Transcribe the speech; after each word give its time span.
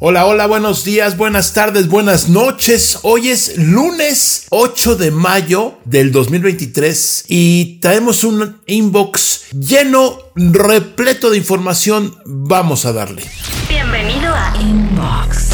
Hola, 0.00 0.26
hola, 0.26 0.46
buenos 0.46 0.84
días, 0.84 1.16
buenas 1.16 1.54
tardes, 1.54 1.88
buenas 1.88 2.28
noches. 2.28 3.00
Hoy 3.02 3.30
es 3.30 3.58
lunes 3.58 4.46
8 4.50 4.94
de 4.94 5.10
mayo 5.10 5.80
del 5.84 6.12
2023 6.12 7.24
y 7.26 7.80
traemos 7.80 8.22
un 8.22 8.60
inbox 8.66 9.50
lleno, 9.50 10.20
repleto 10.36 11.30
de 11.30 11.38
información. 11.38 12.14
Vamos 12.24 12.86
a 12.86 12.92
darle. 12.92 13.24
Bienvenido 13.68 14.32
a 14.32 14.54
Inbox 14.60 15.48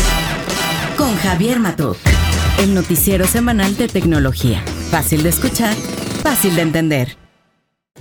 con 0.98 1.16
Javier 1.16 1.58
Matuk, 1.58 1.96
el 2.58 2.74
noticiero 2.74 3.26
semanal 3.26 3.78
de 3.78 3.88
tecnología. 3.88 4.62
Fácil 4.90 5.22
de 5.22 5.30
escuchar, 5.30 5.74
fácil 6.22 6.54
de 6.54 6.60
entender. 6.60 7.16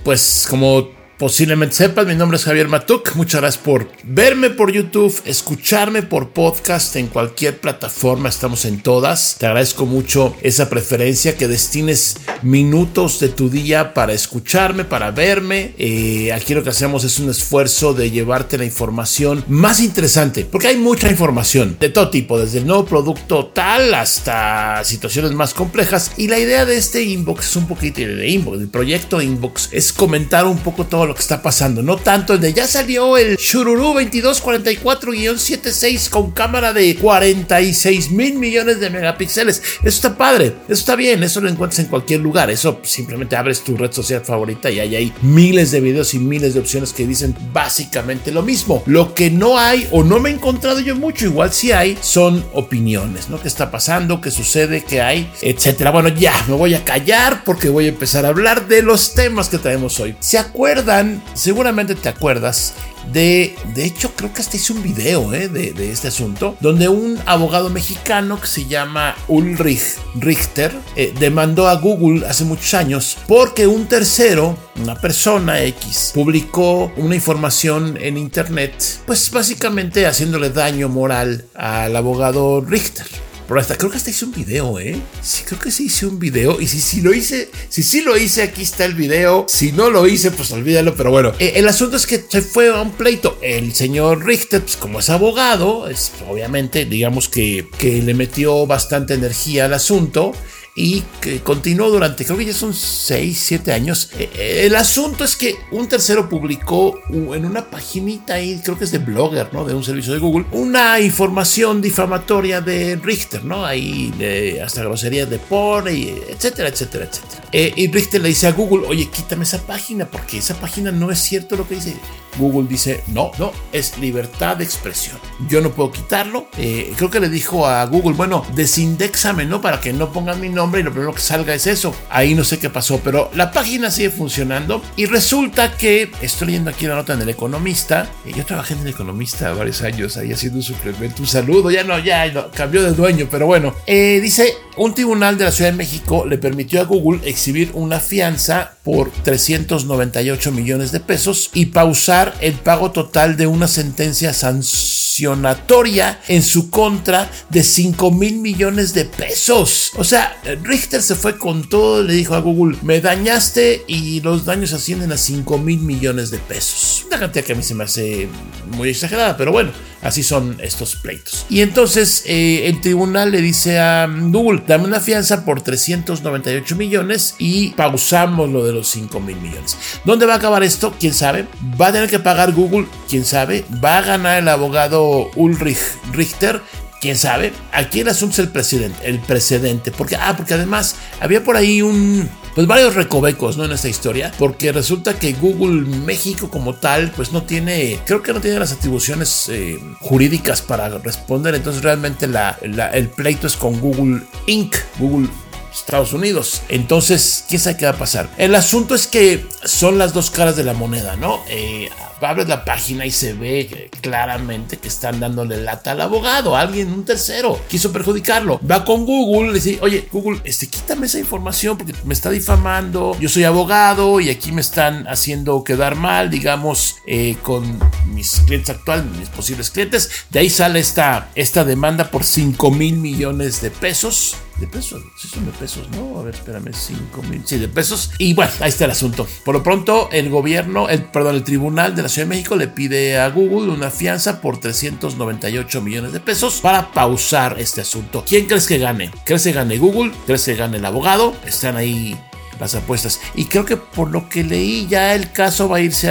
Pues 0.02 0.46
como 0.50 0.90
Posiblemente 1.18 1.76
sepas, 1.76 2.06
mi 2.06 2.16
nombre 2.16 2.38
es 2.38 2.44
Javier 2.44 2.66
Matuk. 2.66 3.14
Muchas 3.14 3.40
gracias 3.40 3.62
por 3.62 3.88
verme 4.02 4.50
por 4.50 4.72
YouTube, 4.72 5.14
escucharme 5.24 6.02
por 6.02 6.30
podcast 6.30 6.96
en 6.96 7.06
cualquier 7.06 7.60
plataforma. 7.60 8.28
Estamos 8.28 8.64
en 8.64 8.80
todas. 8.82 9.36
Te 9.38 9.46
agradezco 9.46 9.86
mucho 9.86 10.34
esa 10.42 10.68
preferencia, 10.68 11.36
que 11.36 11.46
destines 11.46 12.16
minutos 12.42 13.20
de 13.20 13.28
tu 13.28 13.48
día 13.48 13.94
para 13.94 14.12
escucharme, 14.12 14.84
para 14.84 15.12
verme. 15.12 15.74
Eh, 15.78 16.32
aquí 16.32 16.52
lo 16.52 16.64
que 16.64 16.70
hacemos 16.70 17.04
es 17.04 17.20
un 17.20 17.30
esfuerzo 17.30 17.94
de 17.94 18.10
llevarte 18.10 18.58
la 18.58 18.64
información 18.64 19.44
más 19.46 19.78
interesante, 19.78 20.44
porque 20.44 20.66
hay 20.66 20.76
mucha 20.78 21.08
información 21.08 21.76
de 21.78 21.90
todo 21.90 22.10
tipo, 22.10 22.40
desde 22.40 22.58
el 22.58 22.66
nuevo 22.66 22.86
producto 22.86 23.52
tal 23.54 23.94
hasta 23.94 24.82
situaciones 24.82 25.30
más 25.30 25.54
complejas. 25.54 26.10
Y 26.16 26.26
la 26.26 26.40
idea 26.40 26.64
de 26.64 26.76
este 26.76 27.04
inbox 27.04 27.50
es 27.50 27.56
un 27.56 27.68
poquito 27.68 28.00
de 28.00 28.28
inbox, 28.28 28.58
del 28.58 28.68
proyecto 28.68 29.22
inbox, 29.22 29.68
es 29.70 29.92
comentar 29.92 30.44
un 30.46 30.58
poco 30.58 30.84
todo 30.86 31.03
lo 31.06 31.14
que 31.14 31.20
está 31.20 31.42
pasando. 31.42 31.82
No 31.82 31.96
tanto 31.96 32.34
el 32.34 32.40
de 32.40 32.52
ya 32.52 32.66
salió 32.66 33.16
el 33.16 33.36
Shururu 33.36 33.94
2244-76 33.94 36.08
con 36.08 36.32
cámara 36.32 36.72
de 36.72 36.96
46 36.96 38.10
mil 38.10 38.34
millones 38.34 38.80
de 38.80 38.90
megapíxeles. 38.90 39.62
Eso 39.78 39.88
está 39.88 40.16
padre, 40.16 40.54
eso 40.64 40.72
está 40.72 40.96
bien, 40.96 41.22
eso 41.22 41.40
lo 41.40 41.48
encuentras 41.48 41.78
en 41.80 41.86
cualquier 41.86 42.20
lugar. 42.20 42.50
Eso 42.50 42.80
simplemente 42.82 43.36
abres 43.36 43.62
tu 43.62 43.76
red 43.76 43.92
social 43.92 44.22
favorita 44.24 44.70
y 44.70 44.80
hay 44.80 44.96
ahí 44.96 45.12
miles 45.22 45.70
de 45.70 45.80
videos 45.80 46.14
y 46.14 46.18
miles 46.18 46.54
de 46.54 46.60
opciones 46.60 46.92
que 46.92 47.06
dicen 47.06 47.34
básicamente 47.52 48.32
lo 48.32 48.42
mismo. 48.42 48.82
Lo 48.86 49.14
que 49.14 49.30
no 49.30 49.58
hay 49.58 49.86
o 49.90 50.04
no 50.04 50.20
me 50.20 50.30
he 50.30 50.32
encontrado 50.32 50.80
yo 50.80 50.96
mucho, 50.96 51.26
igual 51.26 51.52
si 51.52 51.72
hay, 51.72 51.98
son 52.00 52.44
opiniones, 52.52 53.28
¿no? 53.28 53.40
¿Qué 53.40 53.48
está 53.48 53.70
pasando? 53.70 54.20
¿Qué 54.20 54.30
sucede? 54.30 54.84
¿Qué 54.84 55.00
hay? 55.00 55.30
Etcétera. 55.42 55.90
Bueno, 55.90 56.08
ya 56.08 56.32
me 56.48 56.54
voy 56.54 56.74
a 56.74 56.84
callar 56.84 57.44
porque 57.44 57.68
voy 57.68 57.86
a 57.86 57.88
empezar 57.88 58.24
a 58.24 58.28
hablar 58.28 58.68
de 58.68 58.82
los 58.82 59.14
temas 59.14 59.48
que 59.48 59.58
traemos 59.58 59.98
hoy. 60.00 60.16
¿Se 60.20 60.38
acuerdan? 60.38 60.93
Seguramente 61.34 61.94
te 61.94 62.08
acuerdas 62.08 62.74
de, 63.12 63.54
de 63.74 63.84
hecho 63.84 64.12
creo 64.14 64.32
que 64.32 64.40
hasta 64.40 64.56
hice 64.56 64.72
un 64.72 64.82
video 64.82 65.32
eh, 65.34 65.48
de, 65.48 65.90
este 65.90 66.08
asunto, 66.08 66.56
donde 66.60 66.88
un 66.88 67.18
abogado 67.26 67.70
mexicano 67.70 68.40
que 68.40 68.46
se 68.46 68.66
llama 68.66 69.14
Ulrich 69.28 69.98
Richter 70.14 70.72
eh, 70.96 71.12
demandó 71.18 71.68
a 71.68 71.74
Google 71.74 72.26
hace 72.26 72.44
muchos 72.44 72.72
años 72.74 73.18
porque 73.28 73.66
un 73.66 73.86
tercero, 73.86 74.56
una 74.76 74.94
persona 74.96 75.60
X, 75.62 76.12
publicó 76.14 76.92
una 76.96 77.14
información 77.14 77.98
en 78.00 78.16
internet, 78.16 78.74
pues 79.06 79.30
básicamente 79.30 80.06
haciéndole 80.06 80.50
daño 80.50 80.88
moral 80.88 81.44
al 81.54 81.94
abogado 81.96 82.60
Richter. 82.60 83.06
Pero 83.46 83.60
hasta 83.60 83.76
creo 83.76 83.90
que 83.90 83.96
hasta 83.96 84.10
hice 84.10 84.24
un 84.24 84.32
video, 84.32 84.78
¿eh? 84.78 85.00
Sí, 85.22 85.42
creo 85.44 85.60
que 85.60 85.70
sí 85.70 85.86
hice 85.86 86.06
un 86.06 86.18
video. 86.18 86.60
Y 86.60 86.66
si, 86.66 86.80
si 86.80 87.00
lo 87.00 87.12
hice, 87.12 87.50
si 87.68 87.82
sí 87.82 88.00
lo 88.00 88.16
hice, 88.16 88.42
aquí 88.42 88.62
está 88.62 88.84
el 88.84 88.94
video. 88.94 89.46
Si 89.48 89.72
no 89.72 89.90
lo 89.90 90.06
hice, 90.06 90.30
pues 90.30 90.50
olvídalo. 90.52 90.94
Pero 90.94 91.10
bueno, 91.10 91.32
eh, 91.38 91.52
el 91.56 91.68
asunto 91.68 91.96
es 91.96 92.06
que 92.06 92.24
se 92.26 92.42
fue 92.42 92.68
a 92.68 92.80
un 92.80 92.92
pleito. 92.92 93.38
El 93.42 93.74
señor 93.74 94.24
Richter, 94.24 94.62
pues 94.62 94.76
como 94.76 95.00
es 95.00 95.10
abogado, 95.10 95.88
es 95.88 96.12
obviamente, 96.28 96.86
digamos 96.86 97.28
que, 97.28 97.68
que 97.78 98.02
le 98.02 98.14
metió 98.14 98.66
bastante 98.66 99.14
energía 99.14 99.66
al 99.66 99.74
asunto 99.74 100.32
y 100.76 101.02
que 101.20 101.40
continuó 101.40 101.88
durante, 101.88 102.24
creo 102.24 102.36
que 102.36 102.46
ya 102.46 102.52
son 102.52 102.74
6, 102.74 103.38
7 103.40 103.72
años. 103.72 104.10
Eh, 104.18 104.28
eh, 104.34 104.62
el 104.66 104.74
asunto 104.74 105.22
es 105.22 105.36
que 105.36 105.54
un 105.70 105.88
tercero 105.88 106.28
publicó 106.28 107.00
en 107.10 107.46
una 107.46 107.70
paginita 107.70 108.34
ahí, 108.34 108.60
creo 108.62 108.76
que 108.76 108.84
es 108.84 108.90
de 108.90 108.98
Blogger, 108.98 109.54
¿no? 109.54 109.64
De 109.64 109.72
un 109.72 109.84
servicio 109.84 110.12
de 110.12 110.18
Google, 110.18 110.46
una 110.50 110.98
información 110.98 111.80
difamatoria 111.80 112.60
de 112.60 112.96
Richter, 112.96 113.44
¿no? 113.44 113.64
Ahí 113.64 114.12
de, 114.18 114.62
hasta 114.62 114.82
groserías 114.82 115.30
de 115.30 115.38
por, 115.38 115.88
etcétera, 115.88 116.68
etcétera, 116.68 117.04
etcétera. 117.04 117.42
Eh, 117.52 117.72
y 117.76 117.86
Richter 117.86 118.20
le 118.20 118.30
dice 118.30 118.48
a 118.48 118.52
Google, 118.52 118.88
oye, 118.88 119.08
quítame 119.08 119.44
esa 119.44 119.64
página 119.64 120.06
porque 120.06 120.38
esa 120.38 120.54
página 120.56 120.90
no 120.90 121.12
es 121.12 121.20
cierto 121.20 121.54
lo 121.54 121.68
que 121.68 121.76
dice. 121.76 121.94
Google 122.36 122.66
dice, 122.68 123.04
no, 123.06 123.30
no, 123.38 123.52
es 123.72 123.96
libertad 123.98 124.56
de 124.56 124.64
expresión. 124.64 125.16
Yo 125.48 125.60
no 125.60 125.70
puedo 125.70 125.92
quitarlo. 125.92 126.48
creo 126.50 127.08
que 127.08 127.20
le 127.20 127.28
dijo 127.28 127.64
a 127.64 127.84
Google, 127.86 128.14
bueno, 128.14 128.44
desindexame, 128.56 129.44
¿no? 129.44 129.60
Para 129.60 129.80
que 129.80 129.92
no 129.92 130.12
pongan 130.12 130.40
mi 130.40 130.48
nombre 130.48 130.63
y 130.72 130.82
lo 130.82 130.90
primero 130.90 131.12
que 131.12 131.20
salga 131.20 131.54
es 131.54 131.66
eso. 131.66 131.94
Ahí 132.10 132.34
no 132.34 132.44
sé 132.44 132.58
qué 132.58 132.70
pasó, 132.70 133.00
pero 133.02 133.30
la 133.34 133.52
página 133.52 133.90
sigue 133.90 134.10
funcionando 134.10 134.82
y 134.96 135.06
resulta 135.06 135.76
que 135.76 136.10
estoy 136.22 136.48
leyendo 136.48 136.70
aquí 136.70 136.86
la 136.86 136.94
nota 136.94 137.12
en 137.12 137.22
El 137.22 137.28
Economista. 137.28 138.08
Y 138.24 138.32
yo 138.32 138.44
trabajé 138.44 138.74
en 138.74 138.80
El 138.80 138.88
Economista 138.88 139.52
varios 139.52 139.82
años 139.82 140.16
ahí 140.16 140.32
haciendo 140.32 140.58
un 140.58 140.62
suplemento. 140.62 141.22
Un 141.22 141.28
saludo, 141.28 141.70
ya 141.70 141.84
no, 141.84 141.98
ya 141.98 142.26
no, 142.32 142.50
cambió 142.50 142.82
de 142.82 142.92
dueño, 142.92 143.28
pero 143.30 143.46
bueno. 143.46 143.74
Eh, 143.86 144.20
dice, 144.22 144.54
un 144.76 144.94
tribunal 144.94 145.38
de 145.38 145.44
la 145.44 145.52
Ciudad 145.52 145.70
de 145.70 145.76
México 145.76 146.26
le 146.26 146.38
permitió 146.38 146.80
a 146.80 146.84
Google 146.84 147.20
exhibir 147.28 147.70
una 147.74 148.00
fianza 148.00 148.74
por 148.82 149.10
398 149.10 150.52
millones 150.52 150.92
de 150.92 151.00
pesos 151.00 151.50
y 151.54 151.66
pausar 151.66 152.34
el 152.40 152.54
pago 152.54 152.90
total 152.90 153.36
de 153.36 153.46
una 153.46 153.68
sentencia 153.68 154.34
sancionatoria 154.34 156.20
en 156.28 156.42
su 156.42 156.70
contra 156.70 157.30
de 157.50 157.62
5 157.62 158.10
mil 158.10 158.40
millones 158.40 158.92
de 158.92 159.04
pesos. 159.04 159.92
O 159.96 160.04
sea, 160.04 160.36
Richter 160.62 161.02
se 161.02 161.14
fue 161.14 161.38
con 161.38 161.68
todo, 161.68 162.02
le 162.02 162.12
dijo 162.12 162.34
a 162.34 162.40
Google, 162.40 162.76
me 162.82 163.00
dañaste 163.00 163.84
y 163.86 164.20
los 164.20 164.44
daños 164.44 164.72
ascienden 164.72 165.12
a 165.12 165.16
5 165.16 165.56
mil 165.58 165.78
millones 165.78 166.30
de 166.30 166.38
pesos. 166.38 167.04
Una 167.06 167.20
cantidad 167.20 167.44
que 167.44 167.52
a 167.52 167.56
mí 167.56 167.62
se 167.62 167.74
me 167.74 167.84
hace 167.84 168.28
muy 168.72 168.90
exagerada, 168.90 169.36
pero 169.36 169.52
bueno, 169.52 169.70
así 170.02 170.22
son 170.22 170.58
estos 170.60 170.96
pleitos. 170.96 171.46
Y 171.48 171.60
entonces 171.60 172.24
eh, 172.26 172.66
el 172.66 172.80
tribunal 172.80 173.32
le 173.32 173.40
dice 173.40 173.78
a 173.78 174.06
Google, 174.06 174.60
dame 174.66 174.84
una 174.84 175.00
fianza 175.00 175.44
por 175.44 175.62
398 175.62 176.76
millones 176.76 177.34
y 177.38 177.70
pausamos 177.70 178.50
lo 178.50 178.64
de 178.64 178.72
los 178.72 178.88
5 178.88 179.20
mil 179.20 179.36
millones. 179.36 179.76
¿Dónde 180.04 180.26
va 180.26 180.34
a 180.34 180.36
acabar 180.36 180.62
esto? 180.62 180.94
¿Quién 180.98 181.14
sabe? 181.14 181.46
¿Va 181.80 181.88
a 181.88 181.92
tener 181.92 182.10
que 182.10 182.18
pagar 182.18 182.52
Google? 182.52 182.86
¿Quién 183.08 183.24
sabe? 183.24 183.64
¿Va 183.82 183.98
a 183.98 184.02
ganar 184.02 184.38
el 184.38 184.48
abogado 184.48 185.30
Ulrich 185.36 185.78
Richter? 186.12 186.60
Quién 187.04 187.18
sabe. 187.18 187.52
Aquí 187.70 188.00
el 188.00 188.08
asunto 188.08 188.32
es 188.32 188.38
el 188.38 188.48
presidente, 188.48 189.06
el 189.06 189.18
precedente, 189.18 189.90
porque 189.90 190.16
ah, 190.16 190.34
porque 190.34 190.54
además 190.54 190.96
había 191.20 191.44
por 191.44 191.54
ahí 191.54 191.82
un 191.82 192.26
pues 192.54 192.66
varios 192.66 192.94
recovecos, 192.94 193.58
¿no? 193.58 193.66
En 193.66 193.72
esta 193.72 193.88
historia, 193.88 194.32
porque 194.38 194.72
resulta 194.72 195.18
que 195.18 195.34
Google 195.34 195.82
México 195.82 196.48
como 196.48 196.74
tal, 196.74 197.10
pues 197.10 197.30
no 197.30 197.42
tiene, 197.42 197.98
creo 198.06 198.22
que 198.22 198.32
no 198.32 198.40
tiene 198.40 198.58
las 198.58 198.72
atribuciones 198.72 199.50
eh, 199.50 199.78
jurídicas 200.00 200.62
para 200.62 200.88
responder, 200.88 201.54
entonces 201.54 201.82
realmente 201.82 202.26
la, 202.26 202.58
el 202.62 203.08
pleito 203.08 203.48
es 203.48 203.56
con 203.56 203.78
Google 203.80 204.22
Inc., 204.46 204.76
Google 204.98 205.28
Estados 205.74 206.12
Unidos. 206.12 206.62
Entonces, 206.68 207.44
¿quién 207.48 207.60
sabe 207.60 207.76
qué 207.76 207.84
va 207.86 207.92
a 207.92 207.98
pasar? 207.98 208.28
El 208.38 208.54
asunto 208.54 208.94
es 208.94 209.06
que 209.06 209.46
son 209.64 209.98
las 209.98 210.14
dos 210.14 210.30
caras 210.30 210.56
de 210.56 210.64
la 210.64 210.72
moneda, 210.74 211.16
¿no? 211.16 211.40
Eh, 211.48 211.90
abres 212.24 212.48
la 212.48 212.64
página 212.64 213.04
y 213.06 213.10
se 213.10 213.34
ve 213.34 213.90
claramente 214.00 214.78
que 214.78 214.88
están 214.88 215.20
dándole 215.20 215.58
lata 215.58 215.92
al 215.92 216.00
abogado, 216.00 216.56
alguien, 216.56 216.92
un 216.92 217.04
tercero, 217.04 217.60
quiso 217.68 217.92
perjudicarlo. 217.92 218.60
Va 218.68 218.84
con 218.84 219.04
Google, 219.04 219.48
le 219.48 219.54
dice, 219.54 219.78
oye, 219.82 220.08
Google, 220.10 220.40
este, 220.44 220.66
quítame 220.68 221.06
esa 221.06 221.18
información 221.18 221.76
porque 221.76 221.94
me 222.04 222.14
está 222.14 222.30
difamando, 222.30 223.16
yo 223.20 223.28
soy 223.28 223.44
abogado 223.44 224.20
y 224.20 224.30
aquí 224.30 224.52
me 224.52 224.60
están 224.60 225.06
haciendo 225.08 225.64
quedar 225.64 225.96
mal, 225.96 226.30
digamos, 226.30 226.96
eh, 227.06 227.36
con 227.42 227.78
mis 228.06 228.40
clientes 228.46 228.70
actuales, 228.70 229.04
mis 229.18 229.28
posibles 229.28 229.70
clientes. 229.70 230.10
De 230.30 230.40
ahí 230.40 230.50
sale 230.50 230.80
esta, 230.80 231.28
esta 231.34 231.64
demanda 231.64 232.10
por 232.10 232.24
5 232.24 232.70
mil 232.70 232.96
millones 232.96 233.60
de 233.60 233.70
pesos 233.70 234.36
de 234.58 234.66
pesos, 234.66 235.02
sí 235.16 235.28
son 235.28 235.46
de 235.46 235.52
pesos, 235.52 235.88
¿no? 235.90 236.18
A 236.18 236.22
ver, 236.22 236.34
espérame, 236.34 236.72
5 236.72 237.22
mil, 237.24 237.42
sí, 237.44 237.58
de 237.58 237.68
pesos. 237.68 238.10
Y 238.18 238.34
bueno, 238.34 238.52
ahí 238.60 238.68
está 238.68 238.84
el 238.84 238.92
asunto. 238.92 239.26
Por 239.44 239.54
lo 239.54 239.62
pronto, 239.62 240.08
el 240.12 240.30
gobierno, 240.30 240.88
el, 240.88 241.04
perdón, 241.04 241.36
el 241.36 241.44
Tribunal 241.44 241.94
de 241.94 242.02
la 242.02 242.08
Ciudad 242.08 242.26
de 242.26 242.34
México 242.34 242.56
le 242.56 242.68
pide 242.68 243.18
a 243.18 243.28
Google 243.30 243.72
una 243.72 243.90
fianza 243.90 244.40
por 244.40 244.58
398 244.58 245.80
millones 245.80 246.12
de 246.12 246.20
pesos 246.20 246.60
para 246.60 246.92
pausar 246.92 247.56
este 247.58 247.80
asunto. 247.80 248.24
¿Quién 248.26 248.46
crees 248.46 248.66
que 248.66 248.78
gane? 248.78 249.10
¿Crees 249.24 249.44
que 249.44 249.52
gane 249.52 249.78
Google? 249.78 250.12
¿Crees 250.26 250.44
que 250.44 250.54
gane 250.54 250.76
el 250.76 250.84
abogado? 250.84 251.34
Están 251.44 251.76
ahí 251.76 252.16
las 252.60 252.74
apuestas. 252.74 253.20
Y 253.34 253.46
creo 253.46 253.64
que 253.64 253.76
por 253.76 254.10
lo 254.10 254.28
que 254.28 254.44
leí 254.44 254.86
ya 254.86 255.14
el 255.14 255.32
caso 255.32 255.68
va 255.68 255.78
a 255.78 255.80
irse 255.80 256.10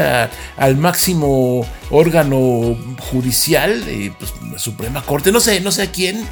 al 0.58 0.78
máximo 0.78 1.66
órgano 1.90 2.78
judicial, 3.12 3.84
eh, 3.88 4.12
pues, 4.18 4.34
la 4.52 4.60
Suprema 4.60 5.02
Corte, 5.02 5.32
no 5.32 5.40
sé, 5.40 5.62
no 5.62 5.72
sé 5.72 5.84
a 5.84 5.92
quién, 5.92 6.26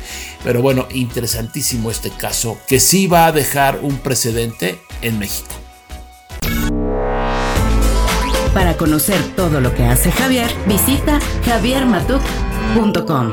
pero 0.43 0.61
bueno, 0.61 0.87
interesantísimo 0.93 1.91
este 1.91 2.09
caso 2.09 2.57
que 2.67 2.79
sí 2.79 3.07
va 3.07 3.27
a 3.27 3.31
dejar 3.31 3.79
un 3.81 3.97
precedente 3.97 4.79
en 5.01 5.19
México. 5.19 5.49
Para 8.53 8.75
conocer 8.75 9.17
todo 9.35 9.61
lo 9.61 9.73
que 9.73 9.85
hace 9.85 10.11
Javier, 10.11 10.51
visita 10.67 11.19
javiermatuk.com. 11.45 13.31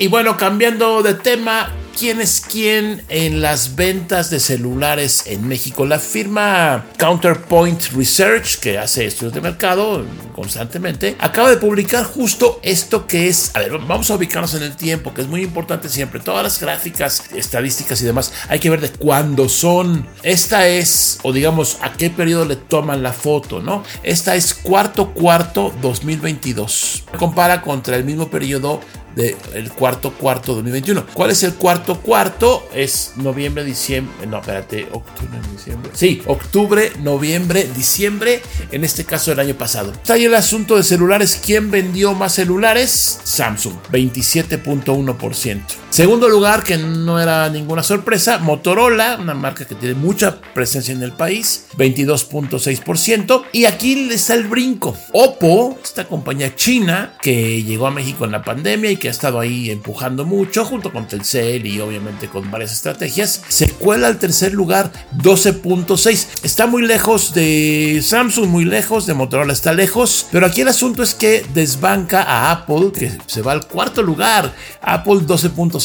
Y 0.00 0.06
bueno, 0.06 0.36
cambiando 0.36 1.02
de 1.02 1.14
tema, 1.14 1.72
quién 1.98 2.20
es 2.20 2.40
quién 2.40 3.02
en 3.08 3.42
las 3.42 3.74
ventas 3.74 4.30
de 4.30 4.38
celulares 4.38 5.24
en 5.26 5.48
México. 5.48 5.84
La 5.84 5.98
firma 5.98 6.86
Counterpoint 6.96 7.82
Research, 7.96 8.60
que 8.60 8.78
hace 8.78 9.06
estudios 9.06 9.34
de 9.34 9.40
mercado 9.40 10.04
constantemente, 10.32 11.16
acaba 11.18 11.50
de 11.50 11.56
publicar 11.56 12.04
justo 12.04 12.60
esto 12.62 13.08
que 13.08 13.26
es, 13.26 13.50
a 13.54 13.58
ver, 13.58 13.72
vamos 13.78 14.10
a 14.10 14.14
ubicarnos 14.14 14.54
en 14.54 14.62
el 14.62 14.76
tiempo, 14.76 15.12
que 15.12 15.22
es 15.22 15.26
muy 15.26 15.42
importante 15.42 15.88
siempre. 15.88 16.20
Todas 16.20 16.44
las 16.44 16.60
gráficas, 16.60 17.24
estadísticas 17.34 18.00
y 18.00 18.04
demás, 18.04 18.32
hay 18.48 18.60
que 18.60 18.70
ver 18.70 18.80
de 18.80 18.90
cuándo 18.90 19.48
son. 19.48 20.06
Esta 20.22 20.68
es, 20.68 21.18
o 21.22 21.32
digamos, 21.32 21.78
a 21.80 21.94
qué 21.94 22.10
periodo 22.10 22.44
le 22.44 22.56
toman 22.56 23.02
la 23.02 23.12
foto, 23.12 23.60
¿no? 23.60 23.82
Esta 24.04 24.36
es 24.36 24.54
cuarto 24.54 25.14
cuarto 25.14 25.74
2022. 25.82 27.04
Compara 27.18 27.60
contra 27.60 27.96
el 27.96 28.04
mismo 28.04 28.30
periodo 28.30 28.80
del 29.14 29.72
cuarto 29.72 30.12
cuarto 30.12 30.54
2021. 30.54 31.06
¿Cuál 31.12 31.30
es 31.30 31.42
el 31.42 31.54
cuarto 31.54 32.00
cuarto? 32.00 32.68
Es 32.74 33.12
noviembre, 33.16 33.64
diciembre, 33.64 34.26
no, 34.26 34.38
espérate, 34.38 34.88
octubre, 34.92 35.38
diciembre. 35.52 35.90
Sí, 35.94 36.22
octubre, 36.26 36.92
noviembre, 37.02 37.68
diciembre, 37.74 38.42
en 38.70 38.84
este 38.84 39.04
caso 39.04 39.32
el 39.32 39.40
año 39.40 39.54
pasado. 39.54 39.92
Está 39.92 40.14
ahí 40.14 40.24
el 40.24 40.34
asunto 40.34 40.76
de 40.76 40.82
celulares. 40.82 41.40
¿Quién 41.44 41.70
vendió 41.70 42.14
más 42.14 42.34
celulares? 42.34 43.20
Samsung, 43.24 43.74
27.1%. 43.90 45.62
Segundo 45.98 46.28
lugar, 46.28 46.62
que 46.62 46.78
no 46.78 47.18
era 47.18 47.48
ninguna 47.48 47.82
sorpresa, 47.82 48.38
Motorola, 48.38 49.18
una 49.20 49.34
marca 49.34 49.64
que 49.66 49.74
tiene 49.74 49.96
mucha 49.96 50.40
presencia 50.54 50.94
en 50.94 51.02
el 51.02 51.10
país, 51.10 51.66
22.6%. 51.76 53.42
Y 53.52 53.64
aquí 53.64 54.08
está 54.12 54.34
el 54.34 54.44
brinco. 54.44 54.96
Oppo, 55.12 55.76
esta 55.82 56.04
compañía 56.04 56.54
china 56.54 57.14
que 57.20 57.64
llegó 57.64 57.88
a 57.88 57.90
México 57.90 58.24
en 58.24 58.30
la 58.30 58.44
pandemia 58.44 58.92
y 58.92 58.96
que 58.96 59.08
ha 59.08 59.10
estado 59.10 59.40
ahí 59.40 59.72
empujando 59.72 60.24
mucho, 60.24 60.64
junto 60.64 60.92
con 60.92 61.08
Telcel 61.08 61.66
y 61.66 61.80
obviamente 61.80 62.28
con 62.28 62.48
varias 62.48 62.74
estrategias, 62.74 63.42
se 63.48 63.68
cuela 63.68 64.06
al 64.06 64.18
tercer 64.18 64.54
lugar, 64.54 64.92
12.6. 65.16 66.44
Está 66.44 66.68
muy 66.68 66.86
lejos 66.86 67.34
de 67.34 68.00
Samsung, 68.04 68.46
muy 68.46 68.64
lejos, 68.64 69.04
de 69.06 69.14
Motorola 69.14 69.52
está 69.52 69.72
lejos, 69.72 70.28
pero 70.30 70.46
aquí 70.46 70.60
el 70.60 70.68
asunto 70.68 71.02
es 71.02 71.16
que 71.16 71.44
desbanca 71.54 72.22
a 72.22 72.52
Apple, 72.52 72.92
que 72.96 73.18
se 73.26 73.42
va 73.42 73.50
al 73.50 73.66
cuarto 73.66 74.00
lugar. 74.00 74.54
Apple 74.80 75.22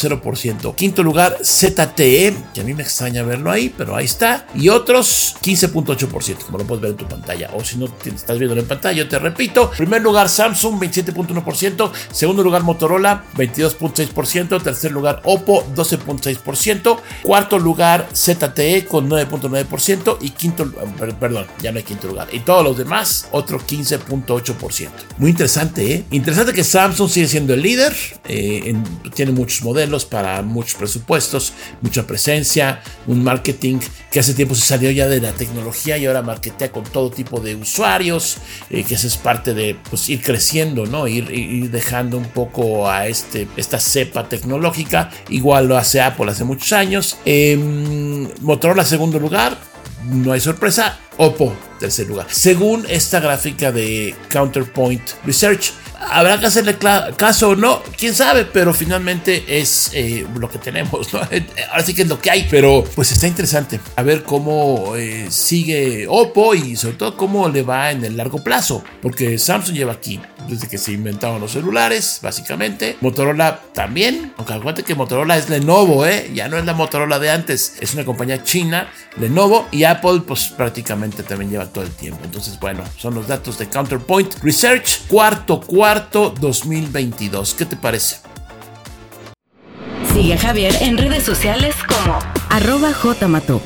12.0%. 0.04 0.74
Quinto 0.74 1.02
lugar, 1.02 1.38
ZTE, 1.42 2.34
que 2.52 2.60
a 2.60 2.64
mí 2.64 2.74
me 2.74 2.82
extraña 2.82 3.22
verlo 3.22 3.50
ahí, 3.50 3.72
pero 3.76 3.96
ahí 3.96 4.04
está. 4.04 4.46
Y 4.54 4.68
otros 4.68 5.36
15.8%, 5.42 6.44
como 6.44 6.58
lo 6.58 6.64
puedes 6.64 6.82
ver 6.82 6.90
en 6.92 6.96
tu 6.96 7.08
pantalla. 7.08 7.50
O 7.54 7.64
si 7.64 7.78
no 7.78 7.86
estás 8.04 8.38
viendo 8.38 8.58
en 8.58 8.66
pantalla, 8.66 8.98
yo 8.98 9.08
te 9.08 9.18
repito. 9.18 9.70
Primer 9.70 10.02
lugar, 10.02 10.28
Samsung, 10.28 10.80
27.1%. 10.80 11.90
Segundo 12.12 12.42
lugar, 12.42 12.62
Motorola, 12.62 13.24
22.6%, 13.36 14.62
tercer 14.62 14.92
lugar 14.92 15.20
Oppo 15.24 15.64
12.6%, 15.74 16.98
cuarto 17.22 17.58
lugar 17.58 18.08
ZTE 18.12 18.86
con 18.86 19.08
9.9% 19.08 20.18
y 20.20 20.30
quinto, 20.30 20.70
perdón, 21.18 21.46
ya 21.62 21.72
no 21.72 21.78
hay 21.78 21.84
quinto 21.84 22.08
lugar. 22.08 22.28
Y 22.32 22.40
todos 22.40 22.64
los 22.64 22.76
demás, 22.76 23.28
otro 23.32 23.58
15.8%. 23.58 24.88
Muy 25.18 25.30
interesante, 25.30 25.94
¿eh? 25.94 26.04
Interesante 26.10 26.52
que 26.52 26.64
Samsung 26.64 27.08
sigue 27.08 27.28
siendo 27.28 27.54
el 27.54 27.62
líder, 27.62 27.94
eh, 28.24 28.74
tiene 29.14 29.32
muchos 29.32 29.62
modelos 29.62 29.93
para 30.02 30.42
muchos 30.42 30.74
presupuestos, 30.74 31.52
mucha 31.82 32.06
presencia, 32.06 32.80
un 33.06 33.22
marketing 33.22 33.78
que 34.10 34.20
hace 34.20 34.34
tiempo 34.34 34.54
se 34.54 34.66
salió 34.66 34.90
ya 34.90 35.06
de 35.06 35.20
la 35.20 35.32
tecnología 35.32 35.98
y 35.98 36.06
ahora 36.06 36.22
marketea 36.22 36.72
con 36.72 36.84
todo 36.84 37.10
tipo 37.10 37.40
de 37.40 37.54
usuarios, 37.54 38.38
eh, 38.70 38.82
que 38.82 38.94
eso 38.94 39.06
es 39.06 39.16
parte 39.16 39.54
de 39.54 39.76
pues, 39.90 40.08
ir 40.08 40.22
creciendo, 40.22 40.86
¿no? 40.86 41.06
Ir, 41.06 41.30
ir 41.30 41.70
dejando 41.70 42.16
un 42.16 42.28
poco 42.28 42.88
a 42.88 43.06
este, 43.06 43.46
esta 43.56 43.78
cepa 43.78 44.28
tecnológica. 44.28 45.10
Igual 45.28 45.68
lo 45.68 45.76
hace 45.76 46.00
Apple 46.00 46.30
hace 46.30 46.44
muchos 46.44 46.72
años. 46.72 47.18
Eh, 47.24 47.56
Motorola 48.40 48.84
segundo 48.84 49.18
lugar, 49.18 49.58
no 50.10 50.32
hay 50.32 50.40
sorpresa. 50.40 50.98
Oppo 51.16 51.54
tercer 51.78 52.08
lugar. 52.08 52.26
Según 52.30 52.86
esta 52.88 53.20
gráfica 53.20 53.70
de 53.70 54.14
Counterpoint 54.30 55.02
Research, 55.24 55.72
habrá 56.10 56.38
que 56.38 56.46
hacerle 56.46 56.76
caso 57.16 57.50
o 57.50 57.56
no, 57.56 57.82
quién 57.96 58.14
sabe, 58.14 58.44
pero 58.44 58.74
finalmente 58.74 59.44
es 59.48 59.90
eh, 59.94 60.26
lo 60.38 60.48
que 60.48 60.58
tenemos, 60.58 61.12
¿no? 61.12 61.20
Ahora 61.70 61.84
sí 61.84 61.94
que 61.94 62.02
es 62.02 62.08
lo 62.08 62.20
que 62.20 62.30
hay, 62.30 62.46
pero 62.50 62.84
pues 62.94 63.12
está 63.12 63.26
interesante 63.26 63.80
a 63.96 64.02
ver 64.02 64.22
cómo 64.22 64.94
eh, 64.96 65.26
sigue 65.30 66.06
Oppo 66.08 66.54
y 66.54 66.76
sobre 66.76 66.96
todo 66.96 67.16
cómo 67.16 67.48
le 67.48 67.62
va 67.62 67.90
en 67.90 68.04
el 68.04 68.16
largo 68.16 68.42
plazo, 68.42 68.82
porque 69.02 69.38
Samsung 69.38 69.74
lleva 69.74 69.92
aquí 69.92 70.20
desde 70.48 70.68
que 70.68 70.78
se 70.78 70.92
inventaron 70.92 71.40
los 71.40 71.52
celulares, 71.52 72.20
básicamente. 72.22 72.96
Motorola 73.00 73.60
también, 73.72 74.32
aunque 74.36 74.52
acuérdate 74.52 74.82
que 74.82 74.94
Motorola 74.94 75.36
es 75.36 75.48
Lenovo, 75.48 76.06
¿eh? 76.06 76.30
Ya 76.34 76.48
no 76.48 76.58
es 76.58 76.64
la 76.64 76.74
Motorola 76.74 77.18
de 77.18 77.30
antes, 77.30 77.76
es 77.80 77.94
una 77.94 78.04
compañía 78.04 78.42
china, 78.42 78.90
Lenovo, 79.18 79.66
y 79.70 79.84
Apple, 79.84 80.22
pues 80.26 80.48
prácticamente 80.48 81.22
también 81.22 81.50
lleva 81.50 81.66
todo 81.66 81.84
el 81.84 81.90
tiempo. 81.90 82.20
Entonces, 82.24 82.58
bueno, 82.60 82.84
son 82.98 83.14
los 83.14 83.26
datos 83.26 83.58
de 83.58 83.68
Counterpoint 83.68 84.34
Research, 84.42 85.06
cuarto, 85.08 85.60
cuarto 85.60 85.93
2022. 86.00 87.54
¿Qué 87.54 87.66
te 87.66 87.76
parece? 87.76 88.16
Sigue 90.12 90.34
a 90.34 90.38
Javier 90.38 90.74
en 90.80 90.98
redes 90.98 91.24
sociales 91.24 91.74
como 91.88 92.18
arroba 92.50 92.92
jmatuk. 92.92 93.62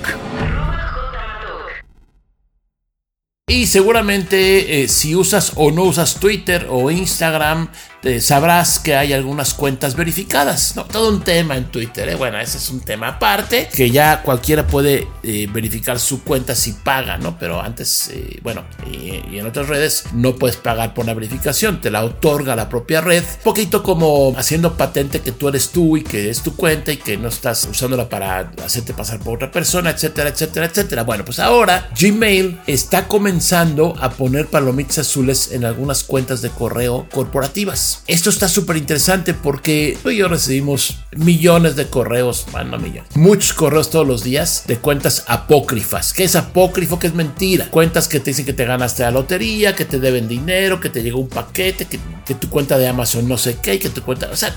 Y 3.47 3.67
seguramente 3.67 4.83
eh, 4.83 4.89
si 4.89 5.17
usas 5.17 5.53
o 5.57 5.71
no 5.71 5.85
usas 5.85 6.21
Twitter 6.21 6.67
o 6.71 6.91
Instagram, 6.91 7.71
eh, 8.03 8.21
sabrás 8.21 8.79
que 8.79 8.95
hay 8.97 9.13
algunas 9.13 9.55
cuentas 9.55 9.97
verificadas. 9.97 10.77
No, 10.77 10.85
todo 10.85 11.11
un 11.11 11.23
tema 11.23 11.57
en 11.57 11.65
Twitter. 11.67 12.09
¿eh? 12.09 12.15
Bueno, 12.15 12.39
ese 12.39 12.59
es 12.59 12.71
un 12.71 12.81
tema 12.81 13.09
aparte, 13.09 13.69
que 13.75 13.91
ya 13.91 14.23
cualquiera 14.23 14.67
puede 14.67 15.07
verificar 15.23 15.99
su 15.99 16.23
cuenta 16.25 16.55
si 16.55 16.73
paga, 16.73 17.19
¿no? 17.19 17.39
Pero 17.39 17.61
antes, 17.61 18.11
bueno, 18.43 18.65
y, 18.91 19.39
en 19.39 19.47
otras 19.47 19.69
redes 19.69 20.05
no 20.13 20.37
puedes 20.37 20.57
pagar 20.57 20.95
por 20.95 21.05
una 21.05 21.15
verificación, 21.15 21.81
te 21.81 21.91
la 21.91 22.05
otorga 22.05 22.57
la 22.57 22.69
propia 22.69 23.01
red. 23.01 23.23
Un 23.23 23.45
poquito 23.45 23.83
como 23.83 24.35
haciendo 24.37 24.77
patente 24.77 25.21
que 25.21 25.33
tú 25.33 25.49
eres 25.49 25.71
tú 25.71 25.97
y 25.97 26.03
que 26.03 26.31
es 26.31 26.43
tu 26.43 26.57
cuenta 26.57 26.93
y 26.93 26.97
que 26.97 27.17
no 27.17 27.29
estás 27.29 27.67
usándola 27.71 28.09
para 28.09 28.53
hacerte 28.65 28.95
pasar 28.95 29.19
por 29.21 29.37
otra 29.37 29.51
persona, 29.51 29.91
etcétera, 29.91 30.31
etcétera, 30.31 30.67
etcétera. 30.67 31.03
Bueno, 31.03 31.25
pues 31.25 31.39
ahora 31.39 31.91
Gmail 31.99 32.61
está 32.67 33.09
comenzando 33.09 33.95
a 34.01 34.11
poner 34.11 34.47
palomitas 34.47 34.99
azules 34.99 35.53
en 35.53 35.65
algunas 35.65 36.05
cuentas 36.05 36.43
de 36.43 36.51
correo 36.51 37.07
corporativas. 37.13 37.88
Esto 38.07 38.31
está 38.31 38.49
súper 38.49 38.77
interesante 38.77 39.35
porque 39.35 39.99
tú 40.03 40.11
y 40.11 40.19
yo 40.19 40.29
recibimos 40.29 40.99
millones 41.17 41.77
de 41.77 41.87
correos, 41.87 42.47
bueno, 42.53 42.73
no 42.73 42.79
millones, 42.79 43.17
muchos 43.17 43.53
correos 43.53 43.91
todos 43.91 44.07
los 44.07 44.23
días 44.23 44.65
de 44.67 44.79
cuentas 44.79 45.25
apócrifas. 45.29 46.13
¿Qué 46.13 46.25
es 46.25 46.37
apócrifo? 46.37 46.99
¿Qué 46.99 47.07
es 47.09 47.15
mentira? 47.15 47.71
Cuentas 47.71 48.09
que 48.09 48.21
te 48.21 48.31
dicen 48.31 48.45
que 48.45 48.53
te 48.53 48.65
ganaste 48.65 49.03
la 49.03 49.11
lotería, 49.11 49.75
que 49.75 49.85
te 49.85 49.99
deben 50.01 50.29
dinero, 50.29 50.81
que 50.81 50.91
te 50.91 51.03
llegó 51.03 51.21
un 51.21 51.29
paquete, 51.29 51.87
que, 51.87 51.99
que 52.25 52.35
tu 52.35 52.49
cuenta 52.49 52.79
de 52.79 52.89
Amazon 52.89 53.29
no 53.29 53.39
sé 53.39 53.59
qué, 53.63 53.79
que 53.79 53.91
tu 53.91 54.03
cuenta, 54.03 54.29
o 54.33 54.37
sea, 54.37 54.55